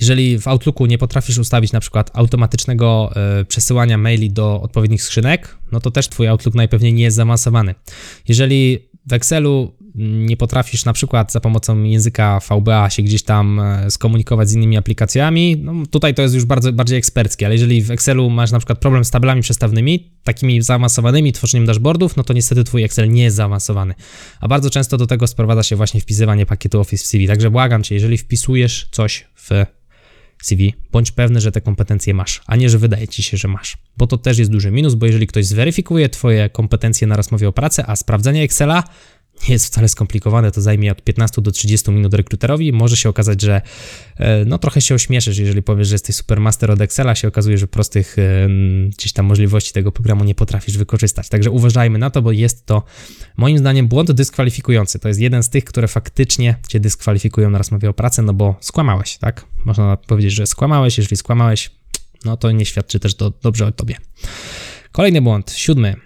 Jeżeli 0.00 0.38
w 0.38 0.48
Outlooku 0.48 0.86
nie 0.86 0.98
potrafisz 0.98 1.38
ustawić 1.38 1.72
na 1.72 1.80
przykład 1.80 2.10
automatycznego 2.14 3.12
y, 3.40 3.44
przesyłania 3.44 3.98
maili 3.98 4.30
do 4.30 4.60
odpowiednich 4.62 5.02
skrzynek, 5.02 5.58
no 5.72 5.80
to 5.80 5.90
też 5.90 6.08
twój 6.08 6.28
Outlook 6.28 6.54
najpewniej 6.54 6.92
nie 6.92 7.02
jest 7.02 7.16
zaawansowany. 7.16 7.74
Jeżeli 8.28 8.90
w 9.06 9.12
Excelu 9.12 9.74
nie 9.94 10.36
potrafisz 10.36 10.84
na 10.84 10.92
przykład 10.92 11.32
za 11.32 11.40
pomocą 11.40 11.82
języka 11.82 12.40
VBA 12.50 12.90
się 12.90 13.02
gdzieś 13.02 13.22
tam 13.22 13.60
e, 13.60 13.90
skomunikować 13.90 14.48
z 14.48 14.54
innymi 14.54 14.76
aplikacjami, 14.76 15.56
no 15.56 15.86
tutaj 15.90 16.14
to 16.14 16.22
jest 16.22 16.34
już 16.34 16.44
bardzo 16.44 16.72
bardziej 16.72 16.98
eksperckie, 16.98 17.46
ale 17.46 17.54
jeżeli 17.54 17.82
w 17.82 17.90
Excelu 17.90 18.30
masz 18.30 18.52
na 18.52 18.58
przykład 18.58 18.78
problem 18.78 19.04
z 19.04 19.10
tabelami 19.10 19.42
przestawnymi, 19.42 20.12
takimi 20.24 20.62
zaawansowanymi, 20.62 21.32
tworzeniem 21.32 21.66
dashboardów, 21.66 22.16
no 22.16 22.24
to 22.24 22.32
niestety 22.32 22.64
twój 22.64 22.82
Excel 22.82 23.10
nie 23.10 23.22
jest 23.22 23.36
zaawansowany. 23.36 23.94
A 24.40 24.48
bardzo 24.48 24.70
często 24.70 24.96
do 24.96 25.06
tego 25.06 25.26
sprowadza 25.26 25.62
się 25.62 25.76
właśnie 25.76 26.00
wpisywanie 26.00 26.46
pakietu 26.46 26.80
Office 26.80 27.04
w 27.04 27.06
CV. 27.06 27.26
Także 27.26 27.50
błagam 27.50 27.82
cię, 27.82 27.94
jeżeli 27.94 28.18
wpisujesz 28.18 28.88
coś 28.90 29.26
w 29.34 29.50
CV, 30.46 30.74
bądź 30.92 31.10
pewny, 31.10 31.40
że 31.40 31.52
te 31.52 31.60
kompetencje 31.60 32.14
masz, 32.14 32.42
a 32.46 32.56
nie, 32.56 32.70
że 32.70 32.78
wydaje 32.78 33.08
ci 33.08 33.22
się, 33.22 33.36
że 33.36 33.48
masz. 33.48 33.78
Bo 33.96 34.06
to 34.06 34.18
też 34.18 34.38
jest 34.38 34.50
duży 34.50 34.70
minus, 34.70 34.94
bo 34.94 35.06
jeżeli 35.06 35.26
ktoś 35.26 35.46
zweryfikuje 35.46 36.08
twoje 36.08 36.50
kompetencje 36.50 37.06
na 37.06 37.16
rozmowie 37.16 37.48
o 37.48 37.52
pracę, 37.52 37.86
a 37.86 37.96
sprawdzenie 37.96 38.42
Excela 38.42 38.84
nie 39.48 39.52
jest 39.52 39.66
wcale 39.66 39.88
skomplikowane, 39.88 40.50
to 40.50 40.60
zajmie 40.60 40.92
od 40.92 41.02
15 41.02 41.42
do 41.42 41.50
30 41.50 41.90
minut 41.90 42.14
rekruterowi. 42.14 42.72
Może 42.72 42.96
się 42.96 43.08
okazać, 43.08 43.42
że 43.42 43.62
e, 44.16 44.44
no 44.44 44.58
trochę 44.58 44.80
się 44.80 44.94
ośmieszysz, 44.94 45.38
jeżeli 45.38 45.62
powiesz, 45.62 45.88
że 45.88 45.94
jesteś 45.94 46.16
supermaster 46.16 46.70
od 46.70 46.80
Excela, 46.80 47.14
się 47.14 47.28
okazuje, 47.28 47.58
że 47.58 47.68
prostych 47.68 48.16
e, 48.18 48.48
gdzieś 48.88 49.12
tam 49.12 49.26
możliwości 49.26 49.72
tego 49.72 49.92
programu 49.92 50.24
nie 50.24 50.34
potrafisz 50.34 50.78
wykorzystać. 50.78 51.28
Także 51.28 51.50
uważajmy 51.50 51.98
na 51.98 52.10
to, 52.10 52.22
bo 52.22 52.32
jest 52.32 52.66
to 52.66 52.82
moim 53.36 53.58
zdaniem 53.58 53.88
błąd 53.88 54.12
dyskwalifikujący. 54.12 54.98
To 54.98 55.08
jest 55.08 55.20
jeden 55.20 55.42
z 55.42 55.50
tych, 55.50 55.64
które 55.64 55.88
faktycznie 55.88 56.54
cię 56.68 56.80
dyskwalifikują 56.80 57.50
na 57.50 57.58
rozmowie 57.58 57.90
o 57.90 57.94
pracę, 57.94 58.22
no 58.22 58.34
bo 58.34 58.56
skłamałeś, 58.60 59.18
tak? 59.18 59.44
Można 59.64 59.96
powiedzieć, 59.96 60.32
że 60.32 60.46
skłamałeś, 60.46 60.98
jeżeli 60.98 61.16
skłamałeś, 61.16 61.70
no 62.24 62.36
to 62.36 62.50
nie 62.50 62.66
świadczy 62.66 63.00
też 63.00 63.14
do, 63.14 63.30
dobrze 63.30 63.66
o 63.66 63.72
tobie. 63.72 63.96
Kolejny 64.92 65.22
błąd, 65.22 65.52
siódmy. 65.52 65.96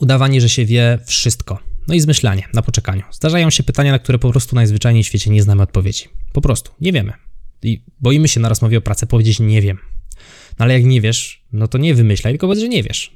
Udawanie, 0.00 0.40
że 0.40 0.48
się 0.48 0.64
wie 0.64 0.98
wszystko. 1.06 1.58
No 1.88 1.94
i 1.94 2.00
zmyślanie 2.00 2.48
na 2.54 2.62
poczekaniu. 2.62 3.02
Zdarzają 3.10 3.50
się 3.50 3.62
pytania, 3.62 3.92
na 3.92 3.98
które 3.98 4.18
po 4.18 4.30
prostu 4.30 4.56
najzwyczajniej 4.56 5.04
w 5.04 5.06
świecie 5.06 5.30
nie 5.30 5.42
znamy 5.42 5.62
odpowiedzi. 5.62 6.04
Po 6.32 6.40
prostu, 6.40 6.70
nie 6.80 6.92
wiemy. 6.92 7.12
I 7.62 7.82
boimy 8.00 8.28
się 8.28 8.40
na 8.40 8.48
rozmowie 8.48 8.78
o 8.78 8.80
pracę 8.80 9.06
powiedzieć 9.06 9.40
nie 9.40 9.62
wiem. 9.62 9.78
No 10.58 10.64
ale 10.64 10.74
jak 10.74 10.84
nie 10.84 11.00
wiesz, 11.00 11.44
no 11.52 11.68
to 11.68 11.78
nie 11.78 11.94
wymyślaj, 11.94 12.32
tylko 12.32 12.46
powiedz, 12.46 12.60
że 12.60 12.68
nie 12.68 12.82
wiesz. 12.82 13.12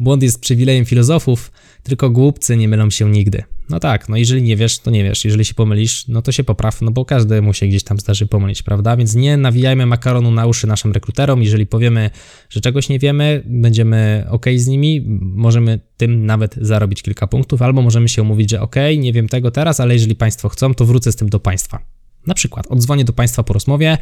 Błąd 0.00 0.22
jest 0.22 0.40
przywilejem 0.40 0.84
filozofów, 0.84 1.52
tylko 1.82 2.10
głupcy 2.10 2.56
nie 2.56 2.68
mylą 2.68 2.90
się 2.90 3.10
nigdy. 3.10 3.42
No 3.70 3.80
tak, 3.80 4.08
no 4.08 4.16
jeżeli 4.16 4.42
nie 4.42 4.56
wiesz, 4.56 4.78
to 4.78 4.90
nie 4.90 5.04
wiesz. 5.04 5.24
Jeżeli 5.24 5.44
się 5.44 5.54
pomylisz, 5.54 6.08
no 6.08 6.22
to 6.22 6.32
się 6.32 6.44
popraw, 6.44 6.82
no 6.82 6.90
bo 6.90 7.04
każdemu 7.04 7.54
się 7.54 7.66
gdzieś 7.66 7.84
tam 7.84 7.98
zdarzy 7.98 8.26
pomylić, 8.26 8.62
prawda? 8.62 8.96
Więc 8.96 9.14
nie 9.14 9.36
nawijajmy 9.36 9.86
makaronu 9.86 10.30
na 10.30 10.46
uszy 10.46 10.66
naszym 10.66 10.92
rekruterom. 10.92 11.42
Jeżeli 11.42 11.66
powiemy, 11.66 12.10
że 12.50 12.60
czegoś 12.60 12.88
nie 12.88 12.98
wiemy, 12.98 13.42
będziemy 13.46 14.26
ok 14.30 14.46
z 14.56 14.66
nimi, 14.66 15.04
możemy 15.20 15.80
tym 15.96 16.26
nawet 16.26 16.54
zarobić 16.60 17.02
kilka 17.02 17.26
punktów, 17.26 17.62
albo 17.62 17.82
możemy 17.82 18.08
się 18.08 18.22
umówić, 18.22 18.50
że 18.50 18.60
ok, 18.60 18.76
nie 18.98 19.12
wiem 19.12 19.28
tego 19.28 19.50
teraz, 19.50 19.80
ale 19.80 19.94
jeżeli 19.94 20.14
Państwo 20.14 20.48
chcą, 20.48 20.74
to 20.74 20.86
wrócę 20.86 21.12
z 21.12 21.16
tym 21.16 21.28
do 21.28 21.40
Państwa. 21.40 21.78
Na 22.26 22.34
przykład 22.34 22.66
odzwonię 22.66 23.04
do 23.04 23.12
Państwa 23.12 23.42
po 23.42 23.52
rozmowie, 23.52 23.98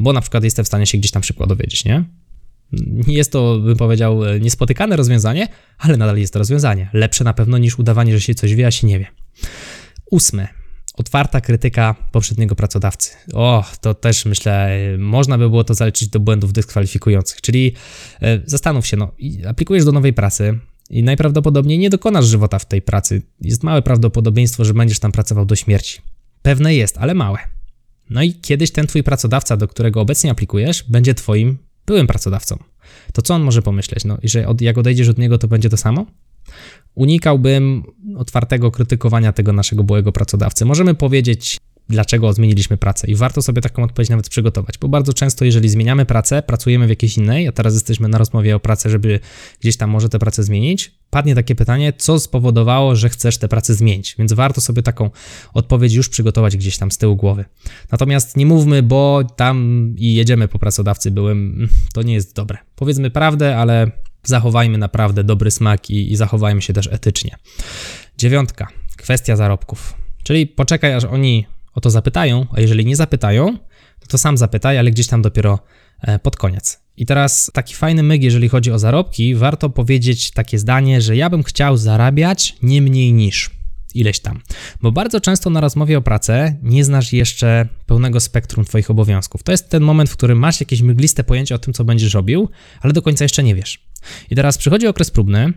bo 0.00 0.12
na 0.12 0.20
przykład 0.20 0.44
jestem 0.44 0.64
w 0.64 0.68
stanie 0.68 0.86
się 0.86 0.98
gdzieś 0.98 1.10
tam 1.10 1.22
szybko 1.22 1.46
dowiedzieć, 1.46 1.84
nie? 1.84 2.04
Jest 3.06 3.32
to, 3.32 3.58
bym 3.58 3.76
powiedział, 3.76 4.20
niespotykane 4.40 4.96
rozwiązanie, 4.96 5.48
ale 5.78 5.96
nadal 5.96 6.18
jest 6.18 6.32
to 6.32 6.38
rozwiązanie. 6.38 6.90
Lepsze 6.92 7.24
na 7.24 7.34
pewno 7.34 7.58
niż 7.58 7.78
udawanie, 7.78 8.12
że 8.12 8.20
się 8.20 8.34
coś 8.34 8.54
wie, 8.54 8.66
a 8.66 8.70
się 8.70 8.86
nie 8.86 8.98
wie. 8.98 9.06
Ósme. 10.10 10.48
Otwarta 10.94 11.40
krytyka 11.40 11.94
poprzedniego 12.12 12.54
pracodawcy. 12.54 13.10
O, 13.32 13.64
to 13.80 13.94
też 13.94 14.24
myślę, 14.24 14.78
można 14.98 15.38
by 15.38 15.50
było 15.50 15.64
to 15.64 15.74
zaliczyć 15.74 16.08
do 16.08 16.20
błędów 16.20 16.52
dyskwalifikujących. 16.52 17.40
Czyli 17.40 17.74
e, 18.22 18.40
zastanów 18.44 18.86
się, 18.86 18.96
no, 18.96 19.12
aplikujesz 19.48 19.84
do 19.84 19.92
nowej 19.92 20.12
pracy 20.12 20.58
i 20.90 21.02
najprawdopodobniej 21.02 21.78
nie 21.78 21.90
dokonasz 21.90 22.26
żywota 22.26 22.58
w 22.58 22.66
tej 22.66 22.82
pracy. 22.82 23.22
Jest 23.40 23.62
małe 23.62 23.82
prawdopodobieństwo, 23.82 24.64
że 24.64 24.74
będziesz 24.74 24.98
tam 24.98 25.12
pracował 25.12 25.44
do 25.44 25.56
śmierci. 25.56 26.00
Pewne 26.42 26.74
jest, 26.74 26.98
ale 26.98 27.14
małe. 27.14 27.38
No 28.10 28.22
i 28.22 28.34
kiedyś 28.34 28.70
ten 28.70 28.86
twój 28.86 29.02
pracodawca, 29.02 29.56
do 29.56 29.68
którego 29.68 30.00
obecnie 30.00 30.30
aplikujesz, 30.30 30.82
będzie 30.82 31.14
twoim 31.14 31.58
byłym 31.88 32.06
pracodawcą. 32.06 32.56
To 33.12 33.22
co 33.22 33.34
on 33.34 33.42
może 33.42 33.62
pomyśleć? 33.62 34.04
No 34.04 34.18
i 34.22 34.28
że 34.28 34.48
od, 34.48 34.60
jak 34.60 34.78
odejdziesz 34.78 35.08
od 35.08 35.18
niego, 35.18 35.38
to 35.38 35.48
będzie 35.48 35.70
to 35.70 35.76
samo? 35.76 36.06
Unikałbym 36.94 37.82
otwartego 38.16 38.70
krytykowania 38.70 39.32
tego 39.32 39.52
naszego 39.52 39.84
byłego 39.84 40.12
pracodawcy. 40.12 40.64
Możemy 40.64 40.94
powiedzieć 40.94 41.58
dlaczego 41.88 42.32
zmieniliśmy 42.32 42.76
pracę. 42.76 43.06
I 43.06 43.14
warto 43.14 43.42
sobie 43.42 43.62
taką 43.62 43.82
odpowiedź 43.82 44.10
nawet 44.10 44.28
przygotować, 44.28 44.78
bo 44.78 44.88
bardzo 44.88 45.12
często, 45.12 45.44
jeżeli 45.44 45.68
zmieniamy 45.68 46.06
pracę, 46.06 46.42
pracujemy 46.42 46.86
w 46.86 46.88
jakiejś 46.88 47.16
innej, 47.16 47.48
a 47.48 47.52
teraz 47.52 47.74
jesteśmy 47.74 48.08
na 48.08 48.18
rozmowie 48.18 48.56
o 48.56 48.60
pracy, 48.60 48.90
żeby 48.90 49.20
gdzieś 49.60 49.76
tam 49.76 49.90
może 49.90 50.08
tę 50.08 50.18
pracę 50.18 50.42
zmienić, 50.42 50.94
padnie 51.10 51.34
takie 51.34 51.54
pytanie, 51.54 51.92
co 51.92 52.20
spowodowało, 52.20 52.96
że 52.96 53.08
chcesz 53.08 53.38
tę 53.38 53.48
pracę 53.48 53.74
zmienić. 53.74 54.14
Więc 54.18 54.32
warto 54.32 54.60
sobie 54.60 54.82
taką 54.82 55.10
odpowiedź 55.54 55.92
już 55.92 56.08
przygotować 56.08 56.56
gdzieś 56.56 56.78
tam 56.78 56.90
z 56.90 56.98
tyłu 56.98 57.16
głowy. 57.16 57.44
Natomiast 57.92 58.36
nie 58.36 58.46
mówmy, 58.46 58.82
bo 58.82 59.24
tam 59.36 59.88
i 59.98 60.14
jedziemy 60.14 60.48
po 60.48 60.58
pracodawcy 60.58 61.10
byłem, 61.10 61.68
to 61.94 62.02
nie 62.02 62.14
jest 62.14 62.34
dobre. 62.34 62.58
Powiedzmy 62.76 63.10
prawdę, 63.10 63.56
ale 63.56 63.90
zachowajmy 64.24 64.78
naprawdę 64.78 65.24
dobry 65.24 65.50
smak 65.50 65.90
i, 65.90 66.12
i 66.12 66.16
zachowajmy 66.16 66.62
się 66.62 66.72
też 66.72 66.88
etycznie. 66.92 67.36
Dziewiątka, 68.18 68.68
kwestia 68.96 69.36
zarobków. 69.36 69.94
Czyli 70.22 70.46
poczekaj, 70.46 70.94
aż 70.94 71.04
oni 71.04 71.46
o 71.74 71.80
to 71.80 71.90
zapytają, 71.90 72.46
a 72.52 72.60
jeżeli 72.60 72.86
nie 72.86 72.96
zapytają, 72.96 73.58
to, 74.08 74.18
sam 74.18 74.36
zapytaj, 74.38 74.78
ale 74.78 74.90
gdzieś 74.90 75.06
tam 75.06 75.22
dopiero 75.22 75.58
e, 76.02 76.18
pod 76.18 76.36
koniec. 76.36 76.80
I 76.96 77.06
teraz 77.06 77.50
taki 77.54 77.74
fajny 77.74 78.02
myg, 78.02 78.22
jeżeli 78.22 78.48
chodzi 78.48 78.72
o 78.72 78.78
zarobki, 78.78 79.34
warto 79.34 79.70
powiedzieć 79.70 80.30
takie 80.30 80.58
zdanie, 80.58 81.02
że 81.02 81.16
ja 81.16 81.30
bym 81.30 81.42
chciał 81.42 81.76
zarabiać 81.76 82.56
nie 82.62 82.82
mniej 82.82 83.12
niż 83.12 83.50
ileś 83.94 84.20
tam. 84.20 84.40
Bo 84.82 84.92
bardzo 84.92 85.20
często 85.20 85.50
na 85.50 85.60
rozmowie 85.60 85.98
o 85.98 86.02
pracę 86.02 86.56
nie 86.62 86.84
znasz 86.84 87.12
jeszcze 87.12 87.68
pełnego 87.86 88.20
spektrum 88.20 88.64
Twoich 88.64 88.90
obowiązków. 88.90 89.42
To 89.42 89.52
jest 89.52 89.68
ten 89.68 89.82
moment, 89.82 90.10
w 90.10 90.16
którym 90.16 90.38
masz 90.38 90.60
jakieś 90.60 90.82
mgliste 90.82 91.24
pojęcie 91.24 91.54
o 91.54 91.58
tym, 91.58 91.74
co 91.74 91.84
będziesz 91.84 92.14
robił, 92.14 92.48
ale 92.80 92.92
do 92.92 93.02
końca 93.02 93.24
jeszcze 93.24 93.42
nie 93.42 93.54
wiesz. 93.54 93.88
I 94.30 94.36
teraz 94.36 94.58
przychodzi 94.58 94.86
okres 94.86 95.10
próbny, 95.10 95.52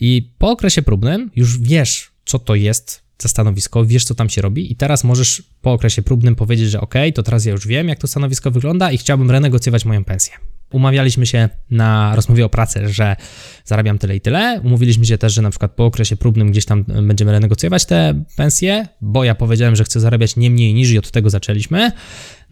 i 0.00 0.32
po 0.38 0.50
okresie 0.50 0.82
próbnym 0.82 1.30
już 1.36 1.58
wiesz, 1.58 2.12
co 2.24 2.38
to 2.38 2.54
jest 2.54 3.05
za 3.18 3.28
stanowisko, 3.28 3.84
wiesz 3.84 4.04
co 4.04 4.14
tam 4.14 4.28
się 4.28 4.42
robi 4.42 4.72
i 4.72 4.76
teraz 4.76 5.04
możesz 5.04 5.42
po 5.62 5.72
okresie 5.72 6.02
próbnym 6.02 6.36
powiedzieć, 6.36 6.70
że 6.70 6.80
ok, 6.80 6.94
to 7.14 7.22
teraz 7.22 7.44
ja 7.44 7.52
już 7.52 7.66
wiem, 7.66 7.88
jak 7.88 7.98
to 7.98 8.06
stanowisko 8.06 8.50
wygląda 8.50 8.92
i 8.92 8.98
chciałbym 8.98 9.30
renegocjować 9.30 9.84
moją 9.84 10.04
pensję. 10.04 10.34
Umawialiśmy 10.72 11.26
się 11.26 11.48
na 11.70 12.16
rozmowie 12.16 12.44
o 12.44 12.48
pracy, 12.48 12.88
że 12.88 13.16
zarabiam 13.64 13.98
tyle 13.98 14.16
i 14.16 14.20
tyle. 14.20 14.60
Umówiliśmy 14.64 15.06
się 15.06 15.18
też, 15.18 15.34
że 15.34 15.42
na 15.42 15.50
przykład 15.50 15.72
po 15.72 15.84
okresie 15.84 16.16
próbnym 16.16 16.50
gdzieś 16.50 16.64
tam 16.64 16.84
będziemy 16.84 17.32
renegocjować 17.32 17.84
te 17.84 18.24
pensje, 18.36 18.88
bo 19.00 19.24
ja 19.24 19.34
powiedziałem, 19.34 19.76
że 19.76 19.84
chcę 19.84 20.00
zarabiać 20.00 20.36
nie 20.36 20.50
mniej 20.50 20.74
niż 20.74 20.90
i 20.90 20.98
od 20.98 21.10
tego 21.10 21.30
zaczęliśmy. 21.30 21.92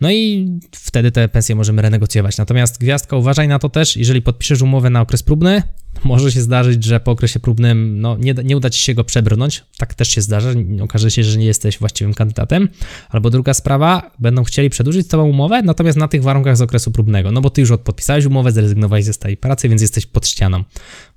No 0.01 0.11
i 0.11 0.49
wtedy 0.73 1.11
te 1.11 1.29
pensje 1.29 1.55
możemy 1.55 1.83
renegocjować. 1.83 2.39
Natomiast 2.39 2.79
gwiazdka, 2.79 3.17
uważaj 3.17 3.49
na 3.49 3.59
to 3.59 3.69
też, 3.69 3.97
jeżeli 3.97 4.23
podpiszesz 4.23 4.63
umowę 4.63 4.91
na 4.91 5.01
okres 5.01 5.23
próbny, 5.23 5.63
może 6.05 6.33
się 6.33 6.41
zdarzyć, 6.41 6.85
że 6.85 7.01
po 7.01 7.11
okresie 7.11 7.41
próbnym 7.41 8.01
no, 8.01 8.17
nie, 8.17 8.35
nie 8.45 8.57
uda 8.57 8.71
ci 8.71 8.83
się 8.83 8.95
go 8.95 9.05
przebrnąć. 9.05 9.65
Tak 9.79 9.95
też 9.95 10.09
się 10.09 10.21
zdarza. 10.21 10.51
Okaże 10.81 11.11
się, 11.11 11.25
że 11.25 11.39
nie 11.39 11.47
jesteś 11.47 11.79
właściwym 11.79 12.15
kandydatem. 12.15 12.69
Albo 13.09 13.31
druga 13.31 13.55
sprawa, 13.55 14.11
będą 14.19 14.45
chcieli 14.45 14.71
przedłużyć 14.71 15.09
tobą 15.09 15.25
umowę, 15.29 15.63
natomiast 15.63 15.99
na 15.99 16.09
tych 16.09 16.23
warunkach 16.23 16.57
z 16.57 16.63
okresu 16.63 16.91
próbnego. 16.91 17.33
No 17.33 17.41
bo 17.41 17.51
ty 17.51 17.61
już 17.61 17.71
podpisałeś 17.85 18.25
umowę, 18.25 18.53
zrezygnowałeś 18.53 19.05
ze 19.05 19.13
stałej 19.13 19.37
pracy, 19.37 19.69
więc 19.69 19.83
jesteś 19.83 20.07
pod 20.07 20.29
ścianą. 20.29 20.65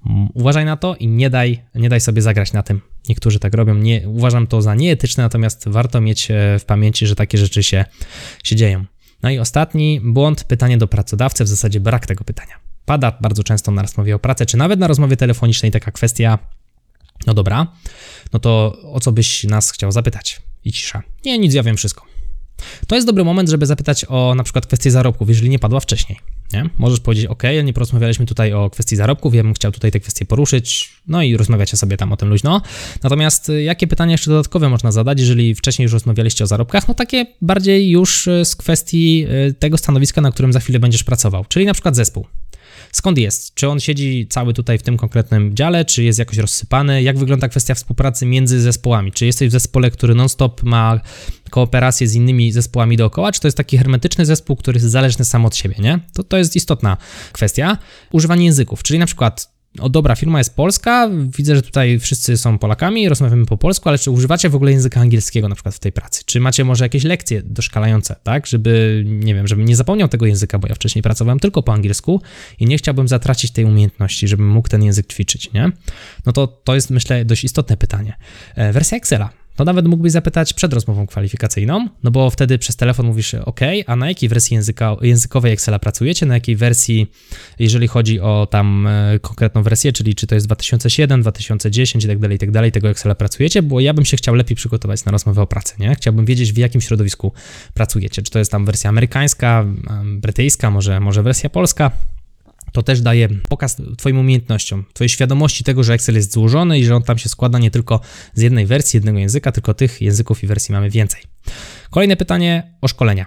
Mm, 0.05 0.27
uważaj 0.33 0.65
na 0.65 0.77
to 0.77 0.95
i 0.95 1.07
nie 1.07 1.29
daj, 1.29 1.63
nie 1.75 1.89
daj 1.89 2.01
sobie 2.01 2.21
zagrać 2.21 2.53
na 2.53 2.63
tym. 2.63 2.81
Niektórzy 3.09 3.39
tak 3.39 3.53
robią. 3.53 3.75
Nie, 3.75 4.09
uważam 4.09 4.47
to 4.47 4.61
za 4.61 4.75
nieetyczne, 4.75 5.23
natomiast 5.23 5.69
warto 5.69 6.01
mieć 6.01 6.31
e, 6.31 6.59
w 6.59 6.65
pamięci, 6.65 7.07
że 7.07 7.15
takie 7.15 7.37
rzeczy 7.37 7.63
się, 7.63 7.85
się 8.43 8.55
dzieją. 8.55 8.85
No 9.23 9.29
i 9.29 9.39
ostatni 9.39 10.01
błąd, 10.03 10.43
pytanie 10.43 10.77
do 10.77 10.87
pracodawcy, 10.87 11.43
w 11.43 11.47
zasadzie 11.47 11.79
brak 11.79 12.05
tego 12.05 12.23
pytania. 12.23 12.66
Pada 12.87 13.17
bardzo 13.21 13.43
często 13.43 13.71
na 13.71 13.81
rozmowie 13.81 14.15
o 14.15 14.19
pracę, 14.19 14.45
czy 14.45 14.57
nawet 14.57 14.79
na 14.79 14.87
rozmowie 14.87 15.17
telefonicznej 15.17 15.71
taka 15.71 15.91
kwestia, 15.91 16.39
no 17.27 17.33
dobra, 17.33 17.67
no 18.33 18.39
to 18.39 18.77
o 18.93 18.99
co 18.99 19.11
byś 19.11 19.43
nas 19.43 19.71
chciał 19.71 19.91
zapytać? 19.91 20.41
I 20.65 20.71
cisza. 20.71 21.03
Nie, 21.25 21.39
nic, 21.39 21.53
ja 21.53 21.63
wiem 21.63 21.77
wszystko. 21.77 22.05
To 22.87 22.95
jest 22.95 23.07
dobry 23.07 23.23
moment, 23.23 23.49
żeby 23.49 23.65
zapytać 23.65 24.05
o 24.09 24.35
na 24.35 24.43
przykład 24.43 24.65
kwestię 24.65 24.91
zarobków, 24.91 25.29
jeżeli 25.29 25.49
nie 25.49 25.59
padła 25.59 25.79
wcześniej. 25.79 26.19
Nie? 26.53 26.69
Możesz 26.77 26.99
powiedzieć, 26.99 27.25
ok, 27.25 27.43
nie 27.63 27.73
porozmawialiśmy 27.73 28.25
tutaj 28.25 28.53
o 28.53 28.69
kwestii 28.69 28.95
zarobków, 28.95 29.35
ja 29.35 29.43
bym 29.43 29.53
chciał 29.53 29.71
tutaj 29.71 29.91
te 29.91 29.99
kwestie 29.99 30.25
poruszyć, 30.25 30.89
no 31.07 31.23
i 31.23 31.37
rozmawiacie 31.37 31.77
sobie 31.77 31.97
tam 31.97 32.13
o 32.13 32.17
tym 32.17 32.29
luźno. 32.29 32.61
Natomiast 33.03 33.49
y, 33.49 33.63
jakie 33.63 33.87
pytania 33.87 34.11
jeszcze 34.11 34.31
dodatkowe 34.31 34.69
można 34.69 34.91
zadać, 34.91 35.19
jeżeli 35.19 35.55
wcześniej 35.55 35.83
już 35.83 35.93
rozmawialiście 35.93 36.43
o 36.43 36.47
zarobkach? 36.47 36.87
No 36.87 36.93
takie 36.93 37.25
bardziej 37.41 37.89
już 37.89 38.27
y, 38.27 38.45
z 38.45 38.55
kwestii 38.55 39.25
y, 39.49 39.53
tego 39.53 39.77
stanowiska, 39.77 40.21
na 40.21 40.31
którym 40.31 40.53
za 40.53 40.59
chwilę 40.59 40.79
będziesz 40.79 41.03
pracował, 41.03 41.45
czyli 41.45 41.65
na 41.65 41.73
przykład 41.73 41.95
zespół. 41.95 42.27
Skąd 42.91 43.17
jest? 43.17 43.53
Czy 43.53 43.69
on 43.69 43.79
siedzi 43.79 44.27
cały 44.29 44.53
tutaj 44.53 44.77
w 44.77 44.83
tym 44.83 44.97
konkretnym 44.97 45.55
dziale, 45.55 45.85
czy 45.85 46.03
jest 46.03 46.19
jakoś 46.19 46.37
rozsypany? 46.37 47.03
Jak 47.03 47.17
wygląda 47.17 47.49
kwestia 47.49 47.75
współpracy 47.75 48.25
między 48.25 48.61
zespołami? 48.61 49.11
Czy 49.11 49.25
jesteś 49.25 49.49
w 49.49 49.51
zespole, 49.51 49.91
który 49.91 50.15
non-stop 50.15 50.63
ma 50.63 50.99
kooperację 51.49 52.07
z 52.07 52.15
innymi 52.15 52.51
zespołami 52.51 52.97
dookoła, 52.97 53.31
czy 53.31 53.39
to 53.39 53.47
jest 53.47 53.57
taki 53.57 53.77
hermetyczny 53.77 54.25
zespół, 54.25 54.55
który 54.55 54.77
jest 54.77 54.91
zależny 54.91 55.25
sam 55.25 55.45
od 55.45 55.55
siebie, 55.55 55.75
nie? 55.79 55.99
To, 56.13 56.23
to 56.23 56.37
jest 56.37 56.55
istotna 56.55 56.97
kwestia. 57.31 57.77
Używanie 58.11 58.45
języków, 58.45 58.83
czyli 58.83 58.99
na 58.99 59.05
przykład 59.05 59.56
o 59.79 59.89
dobra, 59.89 60.15
firma 60.15 60.37
jest 60.37 60.55
polska, 60.55 61.09
widzę, 61.37 61.55
że 61.55 61.61
tutaj 61.61 61.99
wszyscy 61.99 62.37
są 62.37 62.57
Polakami, 62.57 63.09
rozmawiamy 63.09 63.45
po 63.45 63.57
polsku, 63.57 63.89
ale 63.89 63.97
czy 63.97 64.11
używacie 64.11 64.49
w 64.49 64.55
ogóle 64.55 64.71
języka 64.71 65.01
angielskiego 65.01 65.49
na 65.49 65.55
przykład 65.55 65.75
w 65.75 65.79
tej 65.79 65.91
pracy? 65.91 66.23
Czy 66.25 66.39
macie 66.39 66.63
może 66.63 66.85
jakieś 66.85 67.03
lekcje 67.03 67.41
doszkalające, 67.43 68.15
tak, 68.23 68.47
żeby, 68.47 69.03
nie 69.05 69.35
wiem, 69.35 69.47
żebym 69.47 69.65
nie 69.65 69.75
zapomniał 69.75 70.07
tego 70.07 70.25
języka, 70.25 70.59
bo 70.59 70.67
ja 70.67 70.75
wcześniej 70.75 71.03
pracowałem 71.03 71.39
tylko 71.39 71.63
po 71.63 71.73
angielsku 71.73 72.21
i 72.59 72.65
nie 72.65 72.77
chciałbym 72.77 73.07
zatracić 73.07 73.51
tej 73.51 73.65
umiejętności, 73.65 74.27
żebym 74.27 74.49
mógł 74.49 74.69
ten 74.69 74.83
język 74.83 75.07
ćwiczyć, 75.07 75.53
nie? 75.53 75.71
No 76.25 76.33
to 76.33 76.47
to 76.47 76.75
jest, 76.75 76.89
myślę, 76.89 77.25
dość 77.25 77.43
istotne 77.43 77.77
pytanie. 77.77 78.17
E, 78.55 78.73
wersja 78.73 78.97
Excela 78.97 79.29
to 79.57 79.65
nawet 79.65 79.87
mógłbyś 79.87 80.11
zapytać 80.11 80.53
przed 80.53 80.73
rozmową 80.73 81.07
kwalifikacyjną, 81.07 81.87
no 82.03 82.11
bo 82.11 82.29
wtedy 82.29 82.57
przez 82.57 82.75
telefon 82.75 83.05
mówisz 83.05 83.33
OK, 83.33 83.59
a 83.87 83.95
na 83.95 84.07
jakiej 84.07 84.29
wersji 84.29 84.55
języka, 84.55 84.95
językowej 85.01 85.53
Excela 85.53 85.79
pracujecie, 85.79 86.25
na 86.25 86.33
jakiej 86.33 86.55
wersji, 86.55 87.11
jeżeli 87.59 87.87
chodzi 87.87 88.19
o 88.19 88.47
tam 88.51 88.87
e, 88.87 89.19
konkretną 89.19 89.63
wersję, 89.63 89.93
czyli 89.93 90.15
czy 90.15 90.27
to 90.27 90.35
jest 90.35 90.47
2007, 90.47 91.21
2010 91.21 92.05
i 92.05 92.07
tak 92.07 92.19
dalej, 92.19 92.35
i 92.35 92.39
tak 92.39 92.51
dalej, 92.51 92.71
tego 92.71 92.89
Excela 92.89 93.15
pracujecie, 93.15 93.61
bo 93.61 93.79
ja 93.79 93.93
bym 93.93 94.05
się 94.05 94.17
chciał 94.17 94.35
lepiej 94.35 94.55
przygotować 94.55 95.05
na 95.05 95.11
rozmowę 95.11 95.41
o 95.41 95.47
pracy, 95.47 95.75
nie? 95.79 95.95
Chciałbym 95.95 96.25
wiedzieć, 96.25 96.53
w 96.53 96.57
jakim 96.57 96.81
środowisku 96.81 97.31
pracujecie, 97.73 98.21
czy 98.21 98.31
to 98.31 98.39
jest 98.39 98.51
tam 98.51 98.65
wersja 98.65 98.89
amerykańska, 98.89 99.65
brytyjska, 100.05 100.71
może, 100.71 100.99
może 100.99 101.23
wersja 101.23 101.49
polska, 101.49 101.91
to 102.77 102.83
też 102.83 103.01
daje 103.01 103.29
pokaz 103.49 103.77
Twoim 103.97 104.19
umiejętnościom, 104.19 104.85
Twojej 104.93 105.09
świadomości 105.09 105.63
tego, 105.63 105.83
że 105.83 105.93
Excel 105.93 106.15
jest 106.15 106.33
złożony 106.33 106.79
i 106.79 106.85
że 106.85 106.95
on 106.95 107.03
tam 107.03 107.17
się 107.17 107.29
składa 107.29 107.59
nie 107.59 107.71
tylko 107.71 107.99
z 108.33 108.41
jednej 108.41 108.65
wersji, 108.65 108.97
jednego 108.97 109.19
języka, 109.19 109.51
tylko 109.51 109.73
tych 109.73 110.01
języków 110.01 110.43
i 110.43 110.47
wersji 110.47 110.73
mamy 110.73 110.89
więcej. 110.89 111.21
Kolejne 111.89 112.15
pytanie 112.15 112.73
o 112.81 112.87
szkolenia. 112.87 113.25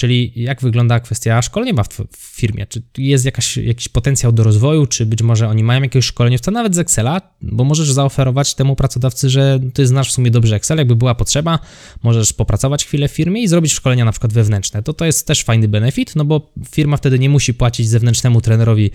Czyli 0.00 0.32
jak 0.36 0.60
wygląda 0.60 1.00
kwestia 1.00 1.42
szkolenia 1.42 1.82
w, 1.82 2.16
firmie? 2.16 2.66
Czy 2.66 2.82
jest 2.98 3.24
jakaś, 3.24 3.56
jakiś 3.56 3.88
potencjał 3.88 4.32
do 4.32 4.42
rozwoju, 4.42 4.86
czy 4.86 5.06
być 5.06 5.22
może 5.22 5.48
oni 5.48 5.64
mają 5.64 5.82
jakieś 5.82 6.04
szkoleniowca 6.04 6.50
nawet 6.50 6.74
z 6.74 6.78
Excela, 6.78 7.20
bo 7.42 7.64
możesz 7.64 7.92
zaoferować 7.92 8.54
temu 8.54 8.76
pracodawcy, 8.76 9.30
że 9.30 9.60
ty 9.74 9.86
znasz 9.86 10.08
w 10.08 10.12
sumie 10.12 10.30
dobrze 10.30 10.56
Excel, 10.56 10.78
jakby 10.78 10.96
była 10.96 11.14
potrzeba, 11.14 11.58
możesz 12.02 12.32
popracować 12.32 12.84
chwilę 12.84 13.08
w 13.08 13.12
firmie 13.12 13.42
i 13.42 13.48
zrobić 13.48 13.72
szkolenia 13.72 14.04
na 14.04 14.10
przykład 14.12 14.32
wewnętrzne. 14.32 14.82
To 14.82 14.92
to 14.92 15.04
jest 15.04 15.26
też 15.26 15.44
fajny 15.44 15.68
benefit, 15.68 16.16
no 16.16 16.24
bo 16.24 16.52
firma 16.70 16.96
wtedy 16.96 17.18
nie 17.18 17.30
musi 17.30 17.54
płacić 17.54 17.88
zewnętrznemu 17.88 18.40
trenerowi 18.40 18.90